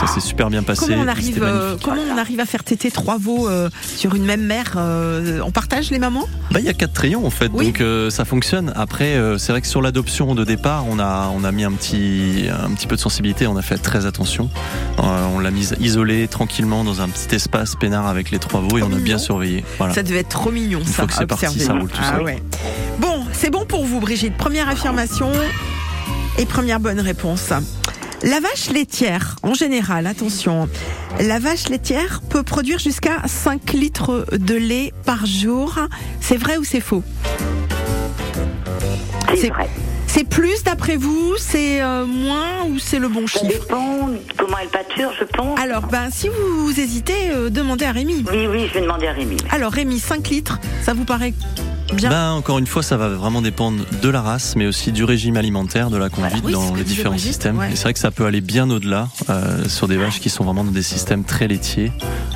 [0.01, 0.87] Ça s'est super bien passé.
[0.88, 1.85] comment on arrive, euh, magnifique.
[1.85, 3.49] comment on arrive à faire téter trois veaux
[3.97, 4.77] sur une même mère
[5.45, 6.27] On partage les mamans?
[6.51, 7.66] Bah, il y a quatre trayons en fait, Oui.
[7.66, 8.73] donc euh, ça fonctionne.
[8.77, 11.73] Après, euh, c'est vrai que sur l'adoption de départ, on a on a mis un
[11.73, 13.47] petit un petit peu de sensibilité.
[13.47, 14.49] On a fait très attention.
[14.99, 18.82] Euh, on l'a mise isolée tranquillement dans un petit espace avec les trois veaux et
[18.82, 19.64] on a bien surveillé.
[19.78, 19.94] Voilà.
[19.94, 20.92] Ça devait être trop mignon, Une ça.
[20.92, 22.22] fois que c'est parti, ça roule tout Ah seul.
[22.22, 22.42] ouais.
[22.98, 24.37] Bon, c'est bon pour vous, Brigitte.
[24.37, 25.30] Première affirmation
[26.38, 27.52] et première bonne réponse.
[28.22, 30.68] La vache laitière, en général, attention,
[31.20, 35.74] la vache laitière peut produire jusqu'à 5 litres de lait par jour.
[36.20, 37.02] C'est vrai ou c'est faux?
[39.37, 39.68] C'est- vrai.
[40.16, 43.52] C'est plus d'après vous C'est euh, moins ou c'est le bon Ça chiffre?
[43.52, 45.61] dépend comment elle pâture, je pense.
[45.61, 48.24] Alors, ben, si vous hésitez, euh, demandez à Rémi.
[48.33, 49.37] Oui, oui, je vais demander à Rémi.
[49.50, 51.35] Alors Rémi, 5 litres, ça vous paraît
[51.94, 52.11] Bien.
[52.11, 55.37] Ben, encore une fois, ça va vraiment dépendre de la race, mais aussi du régime
[55.37, 57.59] alimentaire, de la conduite Oui, dans les différents systèmes.
[57.59, 57.72] ouais.
[57.72, 60.44] Et c'est vrai que ça peut aller bien au-delà euh, sur des vaches qui sont
[60.44, 61.92] vraiment dans des systèmes très laitiers.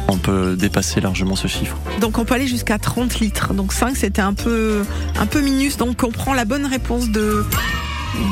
[0.09, 1.77] On peut dépasser largement ce chiffre.
[2.01, 3.53] Donc on peut aller jusqu'à 30 litres.
[3.55, 4.83] Donc 5 c'était un peu
[5.19, 5.77] un peu minus.
[5.77, 7.45] Donc on prend la bonne réponse de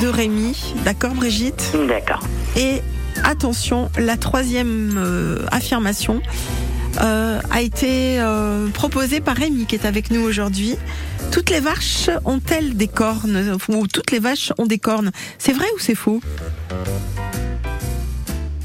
[0.01, 0.75] de Rémi.
[0.85, 1.73] D'accord Brigitte?
[1.89, 2.21] D'accord.
[2.57, 2.83] Et
[3.25, 6.21] attention, la troisième euh, affirmation
[7.01, 10.77] euh, a été euh, proposée par Rémi qui est avec nous aujourd'hui.
[11.31, 15.11] Toutes les vaches ont-elles des cornes Ou toutes les vaches ont des cornes?
[15.39, 16.21] C'est vrai ou c'est faux?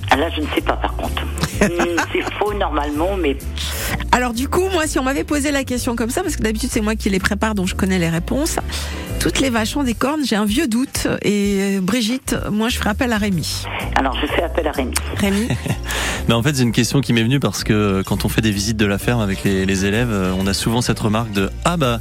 [0.10, 1.24] Ah, là, je ne sais pas par contre.
[1.64, 3.38] Hmm, c'est faux normalement, mais
[4.12, 6.70] Alors du coup, moi, si on m'avait posé la question comme ça, parce que d'habitude
[6.70, 8.58] c'est moi qui les prépare, donc je connais les réponses.
[9.22, 11.08] Toutes les vaches ont des cornes, j'ai un vieux doute.
[11.22, 13.64] Et euh, Brigitte, moi, je ferai appel à Rémi.
[13.96, 14.94] alors je fais appel à Rémi.
[15.16, 15.48] Rémi,
[16.28, 18.52] Mais en fait, c'est une question qui m'est venue parce que quand on fait des
[18.52, 21.50] visites de la ferme avec les, les élèves, euh, on a souvent cette remarque de
[21.66, 22.00] ah bah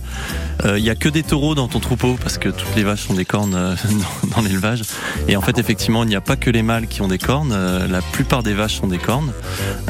[0.65, 3.11] euh, il y a que des taureaux dans ton troupeau parce que toutes les vaches
[3.11, 3.75] ont des cornes euh,
[4.31, 4.83] dans, dans l'élevage.
[5.29, 7.53] Et en fait, effectivement, il n'y a pas que les mâles qui ont des cornes.
[7.53, 9.33] euh, la plupart des vaches ont des cornes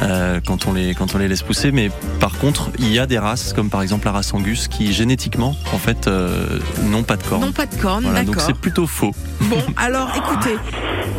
[0.02, 1.72] euh, quand on les quand on les laisse pousser.
[1.72, 1.90] Mais
[2.20, 5.56] par contre, il y a des races comme par exemple la race Angus qui génétiquement
[5.72, 7.42] en fait euh, n'ont pas de cornes.
[7.42, 9.14] non pas de cornes, Voilà, donc c'est plutôt faux.
[9.48, 10.56] Bon, alors écoutez,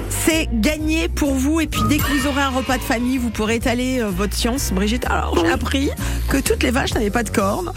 [0.09, 1.59] c'est gagné pour vous.
[1.59, 4.33] Et puis dès que vous aurez un repas de famille, vous pourrez étaler euh, votre
[4.33, 4.71] science.
[4.71, 5.89] Brigitte, alors j'ai appris
[6.29, 7.71] que toutes les vaches n'avaient pas de cornes.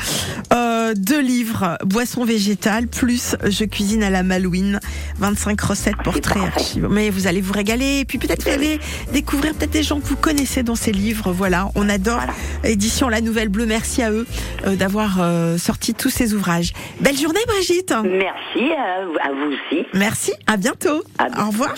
[0.52, 4.80] Euh, deux livres, boissons végétales, plus je cuisine à la Malouine,
[5.18, 6.40] 25 recettes, portraits, parfait.
[6.46, 6.88] archives.
[6.90, 8.00] Mais vous allez vous régaler.
[8.00, 8.78] Et puis peut-être vous allez
[9.12, 11.32] découvrir peut-être des gens que vous connaissez dans ces livres.
[11.32, 12.20] Voilà, on adore.
[12.64, 14.26] Édition La Nouvelle Bleue, merci à eux
[14.66, 16.72] euh, d'avoir euh, sorti tous ces ouvrages.
[17.00, 19.84] Belle journée Brigitte Merci à, à vous aussi.
[19.94, 21.02] Merci, à bientôt.
[21.18, 21.42] À bientôt.
[21.42, 21.74] Au revoir.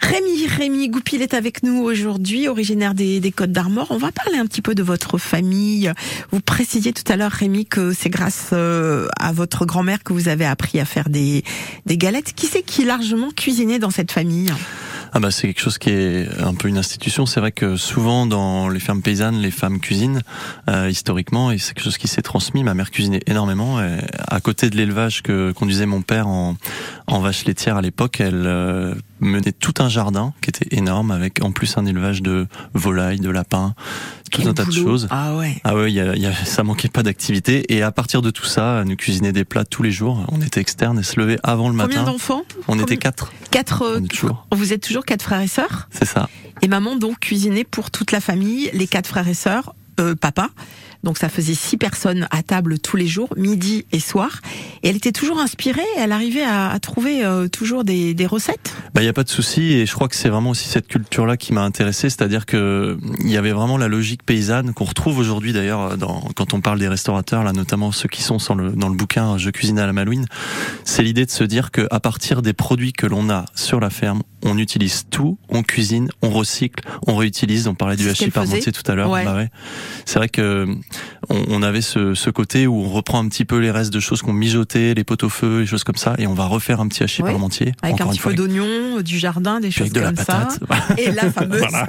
[0.00, 3.88] Rémi, Rémi Goupil est avec nous aujourd'hui, originaire des, Côtes d'Armor.
[3.90, 5.92] On va parler un petit peu de votre famille.
[6.30, 10.28] Vous précisiez tout à l'heure, Rémi, que c'est grâce euh, à votre grand-mère que vous
[10.28, 11.42] avez appris à faire des,
[11.86, 12.32] galettes.
[12.34, 14.52] Qui c'est qui largement cuisinait dans cette famille?
[15.12, 17.24] Ah bah c'est quelque chose qui est un peu une institution.
[17.24, 20.22] C'est vrai que souvent dans les fermes paysannes, les femmes cuisinent
[20.68, 22.62] euh, historiquement et c'est quelque chose qui s'est transmis.
[22.62, 23.80] Ma mère cuisinait énormément.
[23.80, 26.56] Et à côté de l'élevage que conduisait mon père en,
[27.06, 31.42] en vache laitière à l'époque, elle euh, menait tout un jardin qui était énorme avec
[31.42, 33.74] en plus un élevage de volailles, de lapins,
[34.30, 35.06] tout Quel un tas de choses.
[35.10, 35.60] Ah ouais.
[35.64, 37.72] Ah ouais, il y a, il y a- ça manquait pas d'activité.
[37.74, 40.24] Et à partir de tout ça, nous cuisinait des plats tous les jours.
[40.30, 42.12] On était externes et se levait avant le Combien matin.
[42.12, 43.32] d'enfants On Combien- était quatre.
[43.50, 43.82] Quatre.
[43.82, 44.56] euh, On.
[44.56, 46.28] Vous êtes toujours quatre frères et sœurs C'est ça.
[46.62, 50.48] Et maman donc cuisinait pour toute la famille, les quatre frères et sœurs, euh, papa.
[51.04, 54.40] Donc ça faisait six personnes à table tous les jours, midi et soir.
[54.82, 58.74] Et elle était toujours inspirée, elle arrivait à, à trouver euh, toujours des, des recettes.
[58.94, 60.88] Bah, il y a pas de souci et je crois que c'est vraiment aussi cette
[60.88, 65.18] culture-là qui m'a intéressé, c'est-à-dire que il y avait vraiment la logique paysanne qu'on retrouve
[65.18, 68.88] aujourd'hui d'ailleurs dans quand on parle des restaurateurs là, notamment ceux qui sont le, dans
[68.88, 70.26] le bouquin Je cuisine à la Malouine.
[70.84, 73.90] C'est l'idée de se dire que à partir des produits que l'on a sur la
[73.90, 77.66] ferme, on utilise tout, on cuisine, on recycle, on réutilise.
[77.66, 79.10] On parlait du hachis parmentier tout à l'heure.
[79.10, 79.24] Ouais.
[79.24, 79.50] Bah ouais.
[80.04, 80.66] C'est vrai que
[81.28, 84.00] on, on avait ce, ce côté où on reprend un petit peu les restes de
[84.00, 87.02] choses qu'on mijotait, les pot-au-feu, les choses comme ça, et on va refaire un petit
[87.02, 87.72] hachis parmentier.
[87.82, 90.48] Avec un petit peu d'oignon, du jardin, des choses de la comme ça.
[90.68, 90.98] patate.
[90.98, 91.86] Et la fameuse, Voilà.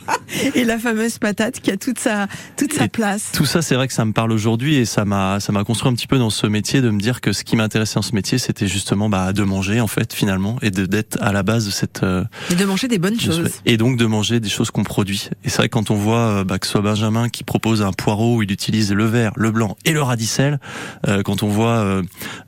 [0.54, 2.26] et la fameuse patate qui a toute sa,
[2.56, 3.30] toute sa Et place.
[3.32, 5.90] Tout ça, c'est vrai que ça me parle aujourd'hui et ça m'a, ça m'a construit
[5.90, 8.14] un petit peu dans ce métier de me dire que ce qui m'intéressait dans ce
[8.14, 11.64] métier, c'était justement bah, de manger en fait finalement et de d'être à la base
[11.66, 13.50] de cette euh, Et de manger des bonnes de choses.
[13.66, 15.28] et donc de manger des choses qu'on produit.
[15.44, 17.82] Et c'est vrai que quand on voit euh, bah, que ce soit Benjamin qui propose
[17.82, 20.58] un poireau où il utilise le vert, le blanc et le radicelle,
[21.06, 22.02] euh, quand on voit euh,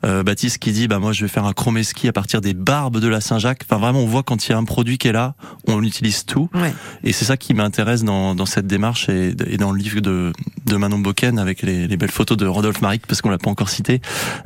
[0.05, 2.99] euh, Baptiste qui dit bah moi je vais faire un chromeski à partir des barbes
[2.99, 3.61] de la Saint-Jacques.
[3.65, 5.35] Enfin vraiment on voit quand il y a un produit qui est là,
[5.67, 6.49] on utilise tout.
[6.53, 6.73] Ouais.
[7.03, 10.33] Et c'est ça qui m'intéresse dans, dans cette démarche et, et dans le livre de,
[10.65, 13.49] de Manon Boken avec les, les belles photos de Rodolphe Maric parce qu'on l'a pas
[13.49, 14.01] encore cité.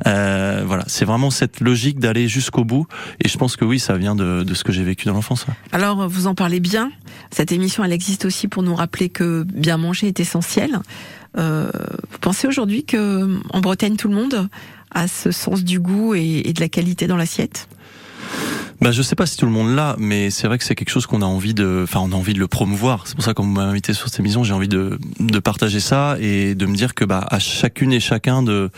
[0.06, 2.86] Euh, voilà, c'est vraiment cette logique d'aller jusqu'au bout.
[3.24, 5.46] Et je pense que oui, ça vient de, de ce que j'ai vécu dans l'enfance.
[5.46, 5.54] ouais.
[5.72, 6.90] Alors, vous en parlez bien.
[7.30, 10.80] Cette émission, elle existe aussi pour nous rappeler que bien manger est essentiel.
[11.38, 11.70] Euh,
[12.10, 14.48] vous pensez aujourd'hui que en Bretagne, tout le monde
[14.90, 17.68] a ce sens du goût et de la qualité dans l'assiette?
[18.80, 20.88] Bah, je sais pas si tout le monde l'a, mais c'est vrai que c'est quelque
[20.88, 23.06] chose qu'on a envie de, enfin, on a envie de le promouvoir.
[23.06, 26.16] C'est pour ça qu'on m'a invité sur cette émission, j'ai envie de, de partager ça
[26.18, 28.70] et de me dire que, bah, à chacune et chacun de,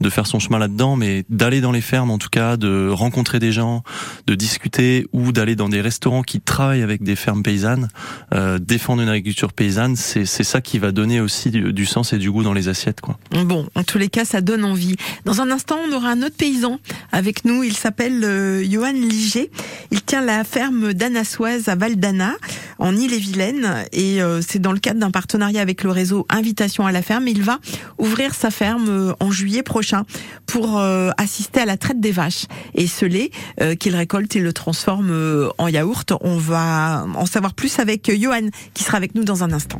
[0.00, 3.40] de faire son chemin là-dedans, mais d'aller dans les fermes, en tout cas, de rencontrer
[3.40, 3.82] des gens,
[4.28, 7.88] de discuter ou d'aller dans des restaurants qui travaillent avec des fermes paysannes,
[8.34, 12.18] euh, défendre une agriculture paysanne, c'est, c'est ça qui va donner aussi du, sens et
[12.18, 13.18] du goût dans les assiettes, quoi.
[13.32, 14.94] Bon, en tous les cas, ça donne envie.
[15.24, 16.78] Dans un instant, on aura un autre paysan
[17.10, 17.64] avec nous.
[17.64, 19.47] Il s'appelle euh, Johan Liger.
[19.90, 22.34] Il tient la ferme d'Anassoise à Valdana,
[22.78, 23.84] en Ille-et-Vilaine.
[23.92, 27.28] Et euh, c'est dans le cadre d'un partenariat avec le réseau Invitation à la ferme.
[27.28, 27.58] Il va
[27.98, 30.04] ouvrir sa ferme euh, en juillet prochain
[30.46, 32.46] pour euh, assister à la traite des vaches.
[32.74, 33.30] Et ce lait
[33.78, 35.12] qu'il récolte, il le transforme
[35.58, 36.12] en yaourt.
[36.20, 39.78] On va en savoir plus avec Johan, qui sera avec nous dans un instant.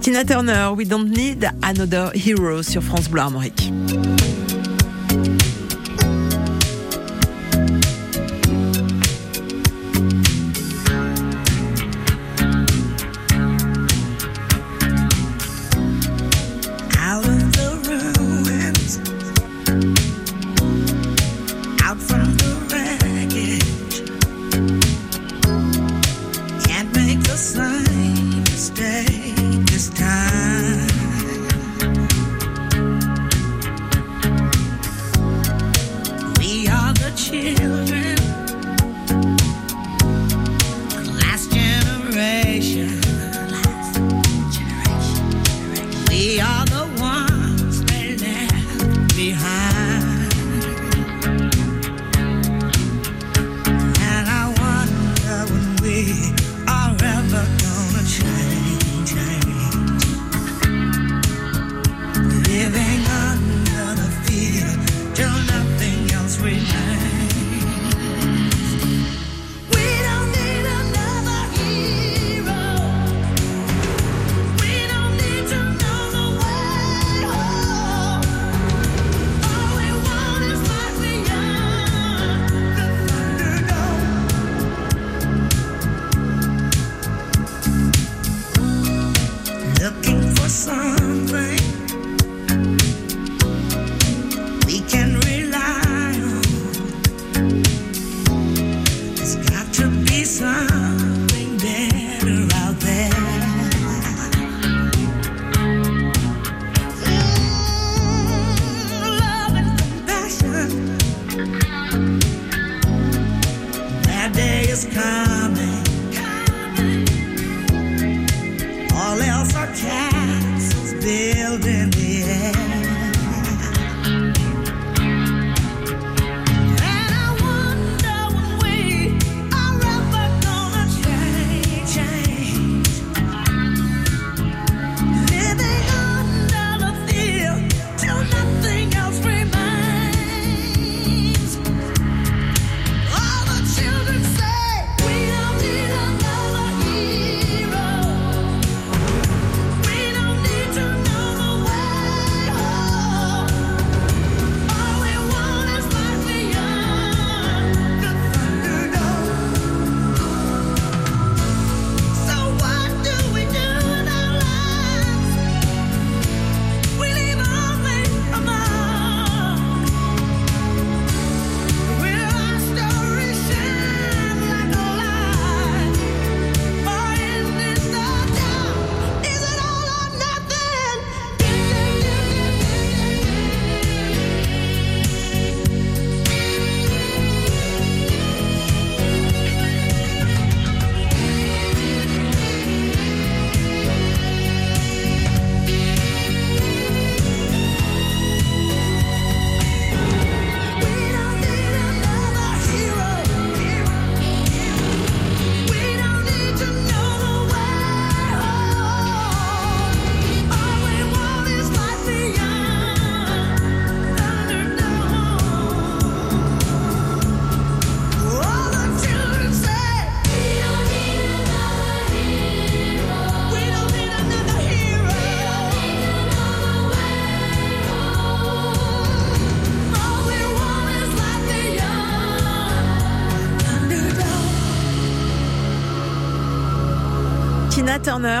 [0.00, 3.72] Tina Turner, We Don't Need Another Hero sur France Bleu Armorique.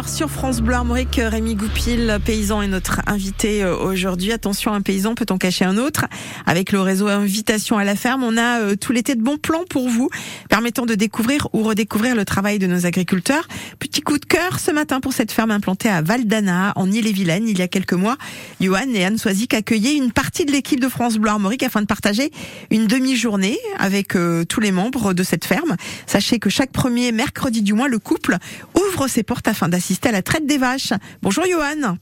[0.06, 4.32] sur France Bleu Armorique, Rémi Goupil, paysan est notre invité euh, aujourd'hui.
[4.32, 6.06] Attention, un paysan peut-on cacher un autre
[6.46, 9.64] Avec le réseau Invitation à la ferme, on a euh, tout l'été de bons plans
[9.68, 10.08] pour vous,
[10.48, 13.46] permettant de découvrir ou redécouvrir le travail de nos agriculteurs.
[13.78, 17.58] Petit coup de cœur ce matin pour cette ferme implantée à Valdana, en Ille-et-Vilaine, il
[17.58, 18.16] y a quelques mois.
[18.62, 21.86] Johan et Anne Soisic accueillaient une partie de l'équipe de France Bleu Armorique afin de
[21.86, 22.30] partager
[22.70, 25.76] une demi-journée avec euh, tous les membres de cette ferme.
[26.06, 28.38] Sachez que chaque premier mercredi du mois, le couple
[28.74, 30.92] ouvre ses portes à afin d'assister à la traite des vaches.
[31.20, 31.96] Bonjour Johan.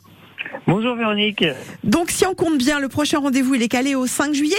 [0.66, 1.44] Bonjour Véronique.
[1.84, 4.56] Donc si on compte bien, le prochain rendez-vous, il est calé au 5 juillet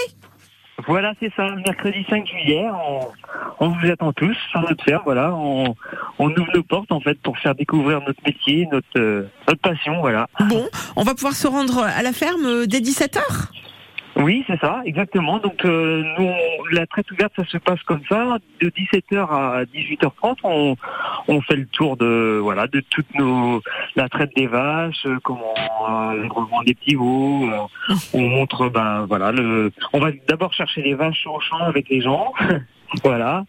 [0.87, 1.47] Voilà, c'est ça.
[1.63, 5.03] Mercredi 5 juillet, on, on vous attend tous sur notre ferme.
[5.05, 5.75] Voilà, on,
[6.17, 9.99] on ouvre nos portes en fait pour faire découvrir notre métier, notre, euh, notre passion.
[9.99, 10.27] Voilà.
[10.49, 13.19] Bon, on va pouvoir se rendre à la ferme euh, dès 17h
[14.19, 15.37] Oui, c'est ça, exactement.
[15.37, 16.31] Donc, euh, nous,
[16.71, 18.37] la traite ouverte, ça se passe comme ça.
[18.59, 20.75] De 17h à 18h30, on,
[21.27, 23.61] on fait le tour de, voilà, de toutes nos,
[23.95, 27.47] la traite des vaches, euh, comment euh, revend des petits veaux.
[27.47, 31.87] euh, on montre, ben, voilà, le, on va d'abord chercher les vaches au champ avec
[31.89, 32.33] les gens.
[33.03, 33.45] Voilà.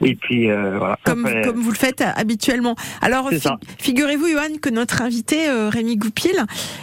[0.00, 0.98] Et puis, euh, voilà.
[1.04, 2.76] comme, Après- comme vous le faites habituellement.
[3.00, 3.36] Alors, fi-
[3.78, 6.34] figurez-vous, Johan, que notre invité, euh, Rémi Goupil,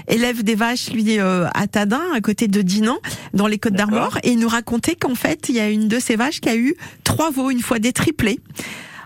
[0.08, 2.98] élève des vaches, lui, euh, à Tadin, à côté de Dinan,
[3.34, 6.00] dans les Côtes d'Armor, et il nous racontait qu'en fait, il y a une de
[6.00, 8.40] ces vaches qui a eu trois veaux, une fois des triplés.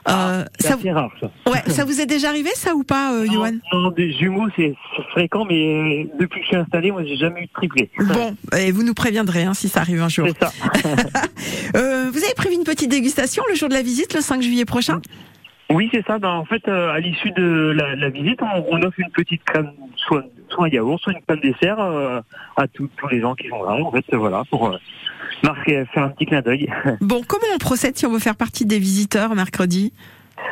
[0.09, 1.31] Euh, C'est ça, assez rare, ça.
[1.51, 4.73] ouais, ça vous est déjà arrivé, ça, ou pas, euh, Johan Non, des jumeaux, c'est
[4.97, 7.89] c'est fréquent, mais depuis que je suis installé, moi, j'ai jamais eu de triplé.
[7.99, 10.27] Bon, et vous nous préviendrez hein, si ça arrive un jour.
[10.27, 10.51] C'est ça.
[11.75, 14.65] Euh, vous avez prévu une petite dégustation le jour de la visite, le 5 juillet
[14.65, 15.01] prochain?
[15.73, 16.19] Oui, c'est ça.
[16.19, 19.43] Ben, en fait, euh, à l'issue de la, la visite, on, on offre une petite
[19.43, 22.21] crème, soit, soit un yaourt, soit une crème dessert euh,
[22.55, 23.83] à tous tous les gens qui sont là.
[23.83, 24.77] En fait, voilà, pour euh,
[25.43, 26.71] marquer, faire un petit clin d'œil.
[27.01, 29.93] Bon, comment on procède si on veut faire partie des visiteurs mercredi?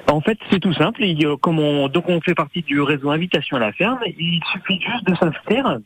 [0.07, 1.03] En fait, c'est tout simple.
[1.41, 3.99] Comme on, donc, on fait partie du réseau Invitation à la ferme.
[4.05, 5.80] Il suffit juste de s'inscrire.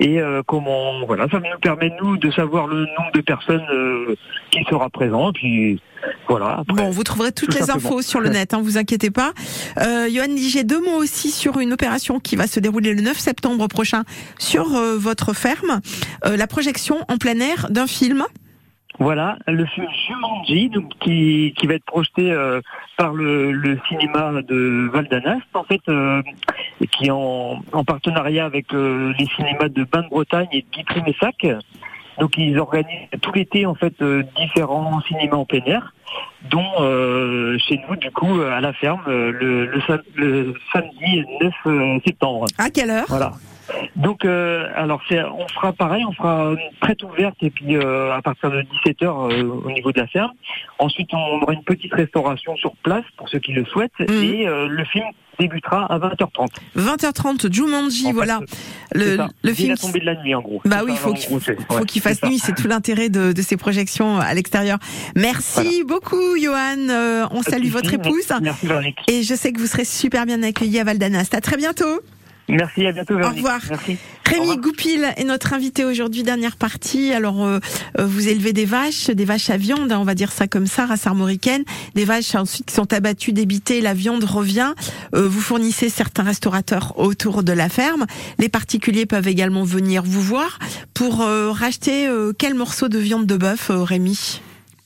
[0.00, 4.16] Et euh, comment, voilà, ça nous permet nous de savoir le nombre de personnes euh,
[4.50, 5.30] qui sera présent.
[5.30, 5.80] Et puis
[6.28, 6.58] voilà.
[6.60, 7.88] après, Bon, vous trouverez toutes tout les simplement.
[7.90, 9.32] infos sur le net, hein, vous inquiétez pas.
[9.78, 13.16] Euh, Johan j'ai deux mots aussi sur une opération qui va se dérouler le 9
[13.18, 14.02] septembre prochain
[14.38, 15.80] sur euh, votre ferme.
[16.26, 18.24] Euh, la projection en plein air d'un film.
[19.02, 22.60] Voilà, le film Jumanji, donc, qui, qui va être projeté euh,
[22.96, 26.22] par le, le cinéma de Val d'Anast, en fait, euh,
[26.92, 31.46] qui est en, en partenariat avec euh, les cinémas de Bain-de-Bretagne et de Guitry-Messac.
[32.20, 33.94] Donc ils organisent tout l'été en fait
[34.36, 35.94] différents cinémas en plein air,
[36.50, 36.70] dont
[37.58, 39.32] chez nous du coup à la ferme le,
[39.66, 39.82] le,
[40.14, 42.46] le samedi 9 euh, septembre.
[42.58, 43.06] À quelle heure?
[43.08, 43.32] Voilà.
[43.96, 45.00] Donc, euh, alors,
[45.38, 49.06] on fera pareil, on fera une traite ouverte et puis euh, à partir de 17h
[49.06, 50.32] au niveau de la ferme.
[50.78, 54.08] Ensuite, on aura une petite restauration sur place pour ceux qui le souhaitent Mhm.
[54.24, 55.04] et euh, le film
[55.38, 56.48] débutera à 20h30.
[56.76, 58.40] 20h30, Jumanji, En voilà.
[58.94, 59.28] Le, ça.
[59.42, 60.60] le film la tombée de la nuit, en gros.
[60.64, 63.42] Bah oui, faut qu'il c'est- faut ouais, qu'il fasse nuit, c'est tout l'intérêt de, de
[63.42, 64.78] ces projections à l'extérieur.
[65.16, 66.76] Merci beaucoup, Johan.
[66.90, 68.26] Euh, on salue votre épouse.
[68.42, 68.98] Merci, Véronique.
[69.08, 71.34] Et je sais que vous serez super bien accueillis à Val d'Anast.
[71.34, 72.00] À très bientôt.
[72.52, 73.38] Merci, à bientôt, Véronique.
[73.38, 73.60] revoir.
[73.70, 73.96] Merci.
[74.26, 77.12] Rémi Goupil est notre invité aujourd'hui, dernière partie.
[77.12, 77.58] Alors, euh,
[77.98, 80.66] euh, vous élevez des vaches, des vaches à viande, hein, on va dire ça comme
[80.66, 81.64] ça, race armoricaine.
[81.94, 84.74] Des vaches ensuite qui sont abattues, débitées, la viande revient.
[85.14, 88.06] Euh, vous fournissez certains restaurateurs autour de la ferme.
[88.38, 90.58] Les particuliers peuvent également venir vous voir
[90.94, 94.40] pour euh, racheter euh, quel morceau de viande de bœuf, euh, Rémi?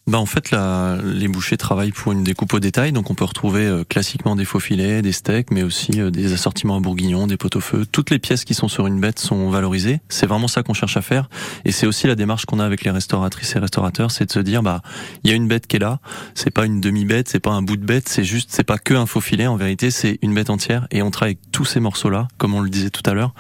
[0.08, 0.54] Bah en fait,
[1.02, 4.44] les bouchers travaillent pour une découpe au détail, donc on peut retrouver euh, classiquement des
[4.44, 7.84] faux filets, des steaks, mais aussi euh, des assortiments à bourguignon, des pot-au-feu.
[7.90, 10.00] Toutes les pièces qui sont sur une bête sont valorisées.
[10.08, 11.28] C'est vraiment ça qu'on cherche à faire,
[11.64, 14.38] et c'est aussi la démarche qu'on a avec les restauratrices et restaurateurs, c'est de se
[14.38, 14.80] dire bah
[15.24, 15.98] il y a une bête qui est là,
[16.34, 18.94] c'est pas une demi-bête, c'est pas un bout de bête, c'est juste c'est pas que
[18.94, 19.48] un faux filet.
[19.48, 22.60] En vérité, c'est une bête entière, et on travaille avec tous ces morceaux-là, comme on
[22.60, 23.34] le disait tout à l'heure.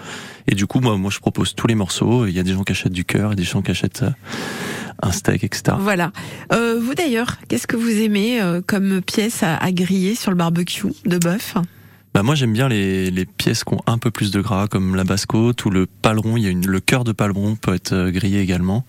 [0.48, 2.26] Et du coup, moi, moi, je propose tous les morceaux.
[2.26, 4.10] Il y a des gens qui achètent du cœur et des gens qui achètent euh,
[5.02, 5.76] un steak, etc.
[5.78, 6.12] Voilà.
[6.52, 10.36] Euh, vous d'ailleurs, qu'est-ce que vous aimez euh, comme pièce à, à griller sur le
[10.36, 11.56] barbecue de bœuf?
[12.16, 14.96] Bah moi j'aime bien les, les pièces qui ont un peu plus de gras comme
[14.96, 16.38] la basse côte ou le paleron.
[16.38, 18.86] Il y a une, le cœur de paleron peut être euh, grillé également.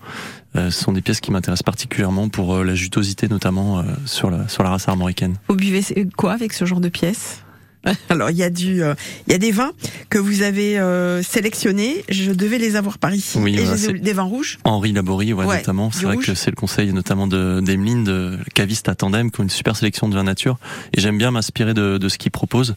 [0.56, 4.30] Euh, ce sont des pièces qui m'intéressent particulièrement pour euh, la jutosité notamment euh, sur
[4.30, 5.36] la sur la race armoricaine.
[5.48, 5.82] Vous buvez
[6.16, 7.42] quoi avec ce genre de pièces
[8.10, 8.94] alors il y a du, euh,
[9.26, 9.72] il y a des vins
[10.10, 12.04] que vous avez euh, sélectionnés.
[12.08, 13.38] Je devais les avoir par ici.
[13.38, 14.58] Oui, Et ai- c'est- des vins rouges.
[14.64, 15.90] Henri Laborie, ouais, Ouais, notamment.
[15.90, 16.26] C'est vrai rouge.
[16.26, 19.76] que c'est le conseil notamment de d'Emeline, de caviste à tandem, qui ont une super
[19.76, 20.58] sélection de vins nature.
[20.96, 22.74] Et j'aime bien m'inspirer de, de ce qu'ils proposent.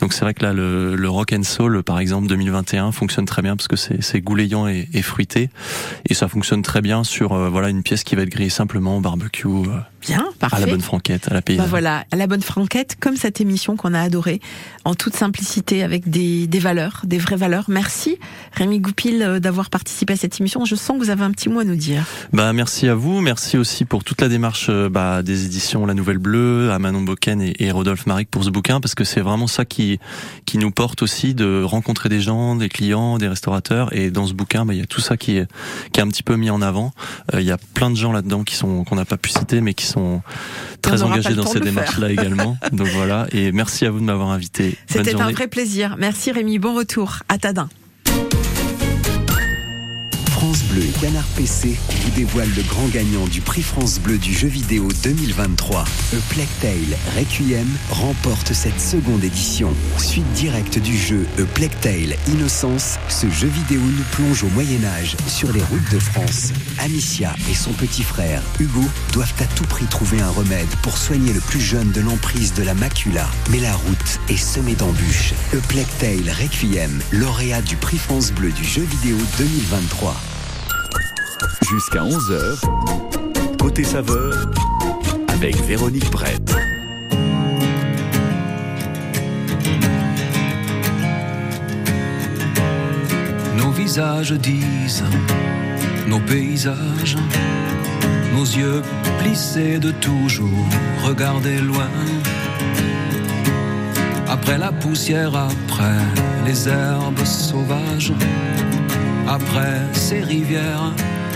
[0.00, 3.42] Donc c'est vrai que là, le, le Rock and Soul, par exemple, 2021, fonctionne très
[3.42, 5.50] bien parce que c'est c'est goulayant et, et fruité.
[6.08, 8.96] Et ça fonctionne très bien sur euh, voilà une pièce qui va être grillée simplement
[8.96, 9.66] au barbecue, euh,
[10.00, 10.56] Bien, parfait.
[10.56, 11.66] à la bonne franquette, à la Bah paysanne.
[11.66, 14.40] voilà, à la bonne franquette, comme cette émission qu'on a adorée,
[14.84, 17.64] en toute simplicité, avec des, des valeurs, des vraies valeurs.
[17.68, 18.16] Merci
[18.52, 20.64] Rémi Goupil euh, d'avoir participé à cette émission.
[20.64, 22.04] Je sens que vous avez un petit mot à nous dire.
[22.32, 25.94] Bah merci à vous, merci aussi pour toute la démarche euh, bah, des éditions La
[25.94, 29.20] Nouvelle Bleue, à Manon Boken et, et Rodolphe Maric pour ce bouquin parce que c'est
[29.20, 29.98] vraiment ça qui
[30.46, 34.32] qui nous porte aussi de rencontrer des gens, des clients, des restaurateurs et dans ce
[34.32, 35.46] bouquin bah, il y a tout ça qui est
[35.92, 36.92] qui est un petit peu mis en avant.
[37.34, 39.60] Euh, Il y a plein de gens là-dedans qui sont qu'on n'a pas pu citer
[39.60, 40.22] mais qui sont
[40.82, 42.56] très engagés dans cette démarche-là également.
[42.72, 44.76] Donc voilà et merci à vous de m'avoir invité.
[44.86, 45.96] C'était un vrai plaisir.
[45.98, 47.68] Merci Rémi, bon retour à Tadin.
[50.48, 54.32] France Bleu et Canard PC vous dévoilent le grand gagnant du prix France Bleu du
[54.32, 55.80] jeu vidéo 2023.
[55.80, 55.84] A
[56.30, 59.74] Plague Tale Requiem remporte cette seconde édition.
[59.98, 65.18] Suite directe du jeu A Plague Tale Innocence, ce jeu vidéo nous plonge au Moyen-Âge
[65.26, 66.54] sur les routes de France.
[66.78, 71.34] Amicia et son petit frère, Hugo, doivent à tout prix trouver un remède pour soigner
[71.34, 73.26] le plus jeune de l'emprise de la macula.
[73.50, 75.34] Mais la route est semée d'embûches.
[75.52, 80.16] A Plague Tale Requiem, lauréat du prix France Bleu du jeu vidéo 2023.
[81.70, 84.34] Jusqu'à 11h, côté saveur,
[85.28, 86.56] avec Véronique Brett.
[93.56, 95.04] Nos visages disent,
[96.06, 97.16] nos paysages,
[98.34, 98.82] nos yeux
[99.20, 100.68] plissés de toujours
[101.04, 101.90] regarder loin.
[104.28, 106.00] Après la poussière, après
[106.46, 108.12] les herbes sauvages,
[109.26, 110.92] après ces rivières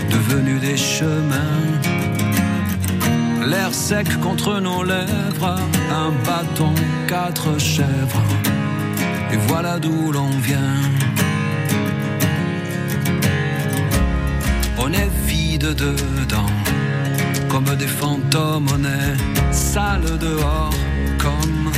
[0.09, 1.61] devenues des chemins.
[3.45, 5.57] L'air sec contre nos lèvres,
[5.91, 6.73] un bâton,
[7.07, 8.23] quatre chèvres,
[9.31, 10.81] et voilà d'où l'on vient.
[14.77, 16.53] On est vide dedans,
[17.49, 20.73] comme des fantômes, on est sale dehors,
[21.17, 21.71] comme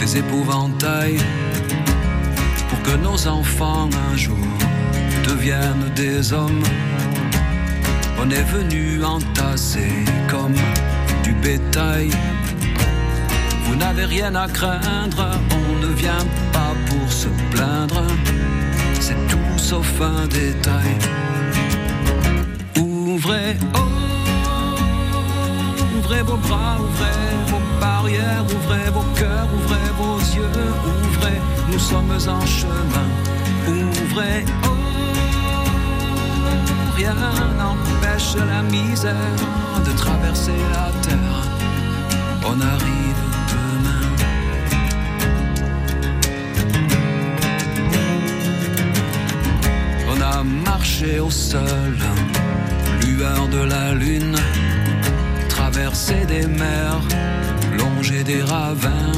[0.00, 1.20] des épouvantails,
[2.68, 4.46] pour que nos enfants un jour
[5.26, 6.62] deviennent des hommes.
[8.22, 10.54] On est venu entasser comme
[11.24, 12.10] du bétail.
[13.64, 18.02] Vous n'avez rien à craindre, on ne vient pas pour se plaindre.
[19.00, 20.98] C'est tout sauf un détail.
[22.76, 23.78] Ouvrez, oh,
[25.96, 30.52] ouvrez vos bras, ouvrez vos barrières, ouvrez vos cœurs, ouvrez vos yeux,
[31.08, 31.40] ouvrez,
[31.72, 33.08] nous sommes en chemin.
[33.66, 34.68] Ouvrez, oh,
[36.96, 37.16] rien
[38.36, 39.14] n'empêche la misère
[39.84, 41.42] de traverser la terre.
[42.44, 43.22] On arrive
[43.52, 44.06] demain.
[50.08, 51.96] On a marché au sol,
[53.06, 54.36] lueur de la lune,
[55.48, 57.00] traversé des mers,
[57.78, 59.12] longé des ravins.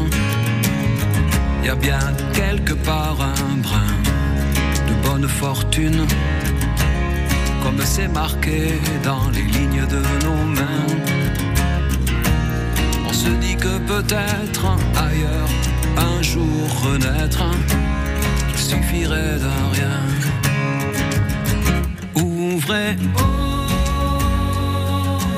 [1.64, 2.00] Y a bien
[2.32, 3.94] quelque part un brin
[4.88, 6.06] de bonne fortune,
[7.62, 10.86] comme c'est marqué dans les lignes de nos mains.
[13.08, 14.64] On se dit que peut-être
[14.96, 15.48] ailleurs,
[15.96, 17.44] un jour renaître,
[18.52, 20.00] il suffirait d'un rien.
[22.14, 22.96] Ouvrez,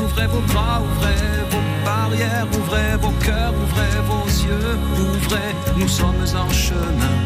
[0.03, 6.27] ouvrez vos bras, ouvrez vos barrières, ouvrez vos cœurs, ouvrez vos yeux, ouvrez, nous sommes
[6.37, 7.17] en chemin.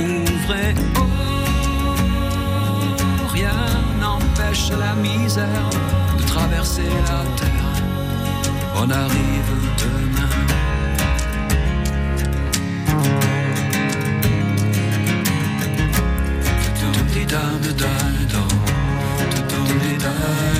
[0.00, 1.02] Ouvrez, oh,
[3.34, 3.87] rien
[4.78, 5.70] la misère
[6.16, 7.82] de traverser la terre.
[8.76, 10.28] On arrive demain.
[19.88, 20.57] Francis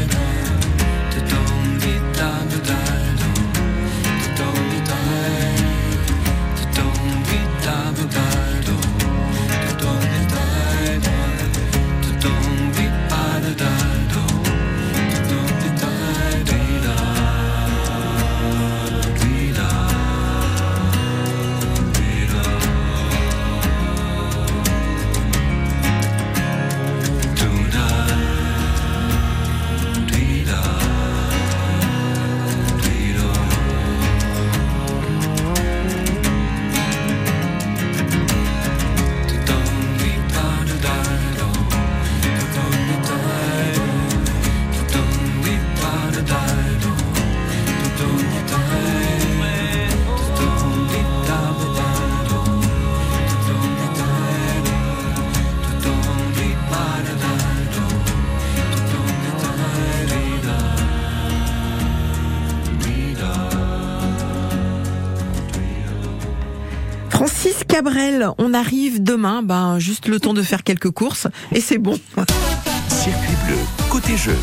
[67.79, 71.97] Cabrel, on arrive demain, ben juste le temps de faire quelques courses et c'est bon.
[72.89, 73.55] Circuit bleu,
[73.89, 74.35] côté jeu.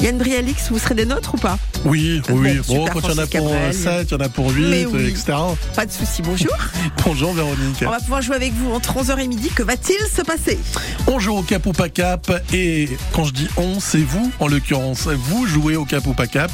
[0.00, 1.58] Yann Brialix, vous serez des nôtres ou pas?
[1.84, 2.60] Oui, oui.
[2.68, 3.74] Bon, quand il y en a pour Cabrel.
[3.74, 5.08] 7, il y en a pour 8, Mais oui.
[5.08, 5.32] etc.
[5.74, 6.56] Pas de souci, bonjour.
[7.04, 7.82] Bonjour Véronique.
[7.86, 9.48] On va pouvoir jouer avec vous entre 11h et midi.
[9.48, 10.58] Que va-t-il se passer?
[11.06, 14.46] On joue au cap ou pas cap et quand je dis on, c'est vous en
[14.46, 15.06] l'occurrence.
[15.06, 16.50] Vous jouez au cap ou pas cap.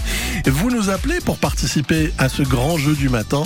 [0.47, 3.43] Vous nous appelez pour participer à ce grand jeu du matin.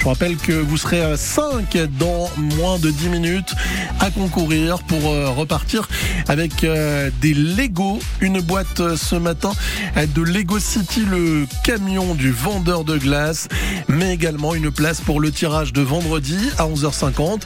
[0.00, 3.54] Je vous rappelle que vous serez à 5 dans moins de 10 minutes
[4.00, 5.86] à concourir pour euh, repartir
[6.26, 7.98] avec euh, des Lego.
[8.22, 9.52] Une boîte euh, ce matin
[9.98, 13.48] euh, de Lego City, le camion du vendeur de glace,
[13.88, 17.42] mais également une place pour le tirage de vendredi à 11h50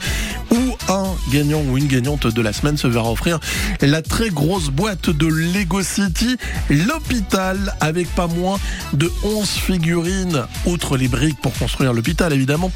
[0.53, 3.39] où un gagnant ou une gagnante de la semaine se verra offrir
[3.81, 6.37] la très grosse boîte de Lego City,
[6.71, 8.59] l'hôpital, avec pas moins
[8.93, 12.71] de 11 figurines, outre les briques pour construire l'hôpital évidemment,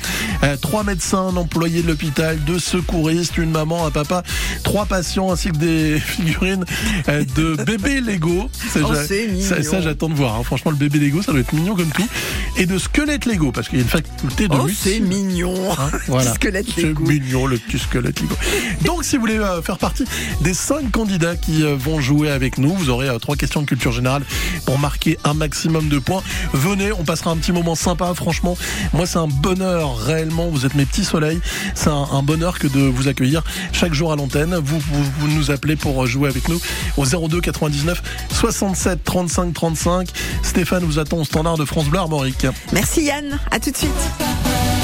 [0.44, 4.22] Euh, trois médecins, un employé de l'hôpital, deux secouristes, une maman, un papa,
[4.62, 6.64] trois patients ainsi que des figurines
[7.08, 8.48] euh, de bébés Lego.
[8.72, 10.36] Ça, Oh, c'est ça, ça, j'attends de voir.
[10.36, 10.42] hein.
[10.44, 12.06] Franchement, le bébé Lego, ça doit être mignon comme tout.
[12.56, 15.54] Et de squelettes Lego, parce qu'il y a une faculté de Oh, c'est mignon.
[15.72, 16.32] Hein, voilà.
[16.34, 17.04] Squelette C'est Lego.
[17.04, 17.97] mignon le petit squelette
[18.84, 20.04] Donc si vous voulez euh, faire partie
[20.40, 23.66] des cinq candidats qui euh, vont jouer avec nous, vous aurez euh, trois questions de
[23.66, 24.22] culture générale
[24.66, 26.22] pour marquer un maximum de points.
[26.52, 28.12] Venez, on passera un petit moment sympa.
[28.14, 28.56] Franchement,
[28.92, 30.48] moi c'est un bonheur réellement.
[30.48, 31.40] Vous êtes mes petits soleils.
[31.74, 33.42] C'est un, bonheur que de vous accueillir
[33.72, 34.54] chaque jour à l'antenne.
[34.56, 36.60] Vous, vous, nous appelez pour jouer avec nous
[36.96, 40.08] au 02 99 67 35 35.
[40.42, 42.46] Stéphane vous attend au standard de France Bleu Armorique.
[42.72, 44.77] Merci Yann, à tout de suite.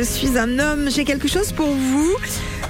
[0.00, 2.16] Je suis un homme, j'ai quelque chose pour vous.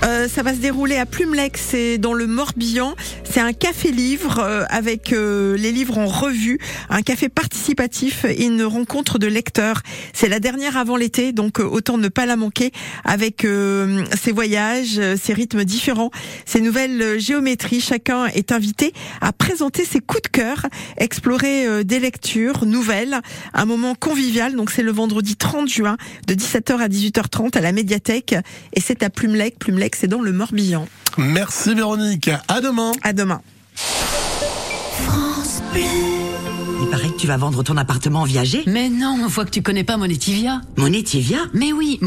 [0.02, 2.96] Euh, ça va se dérouler à Plumelec, c'est dans le Morbihan.
[3.22, 6.58] C'est un café-livre euh, avec euh, les livres en revue,
[6.88, 7.28] un café
[7.74, 9.82] participatif et une rencontre de lecteurs.
[10.12, 12.72] C'est la dernière avant l'été, donc euh, autant ne pas la manquer
[13.04, 16.10] avec euh, ses voyages, euh, ses rythmes différents,
[16.46, 17.80] ses nouvelles géométries.
[17.80, 20.66] Chacun est invité à présenter ses coups de cœur,
[20.96, 23.20] explorer euh, des lectures nouvelles,
[23.54, 24.56] un moment convivial.
[24.56, 25.96] Donc c'est le vendredi 30 juin
[26.26, 28.34] de 17h à 18h30 à la médiathèque
[28.72, 29.58] et c'est à Plumelec.
[29.58, 30.86] Plumelec, c'est dans le Morbihan.
[31.18, 32.30] Merci Véronique.
[32.48, 32.92] À demain.
[33.02, 33.42] À demain.
[35.72, 36.19] Il
[36.90, 38.64] paraît que tu vas vendre ton appartement viager.
[38.66, 40.60] Mais non, on voit que tu connais pas Monetivia.
[40.76, 41.38] Monetivia?
[41.54, 41.98] Mais oui,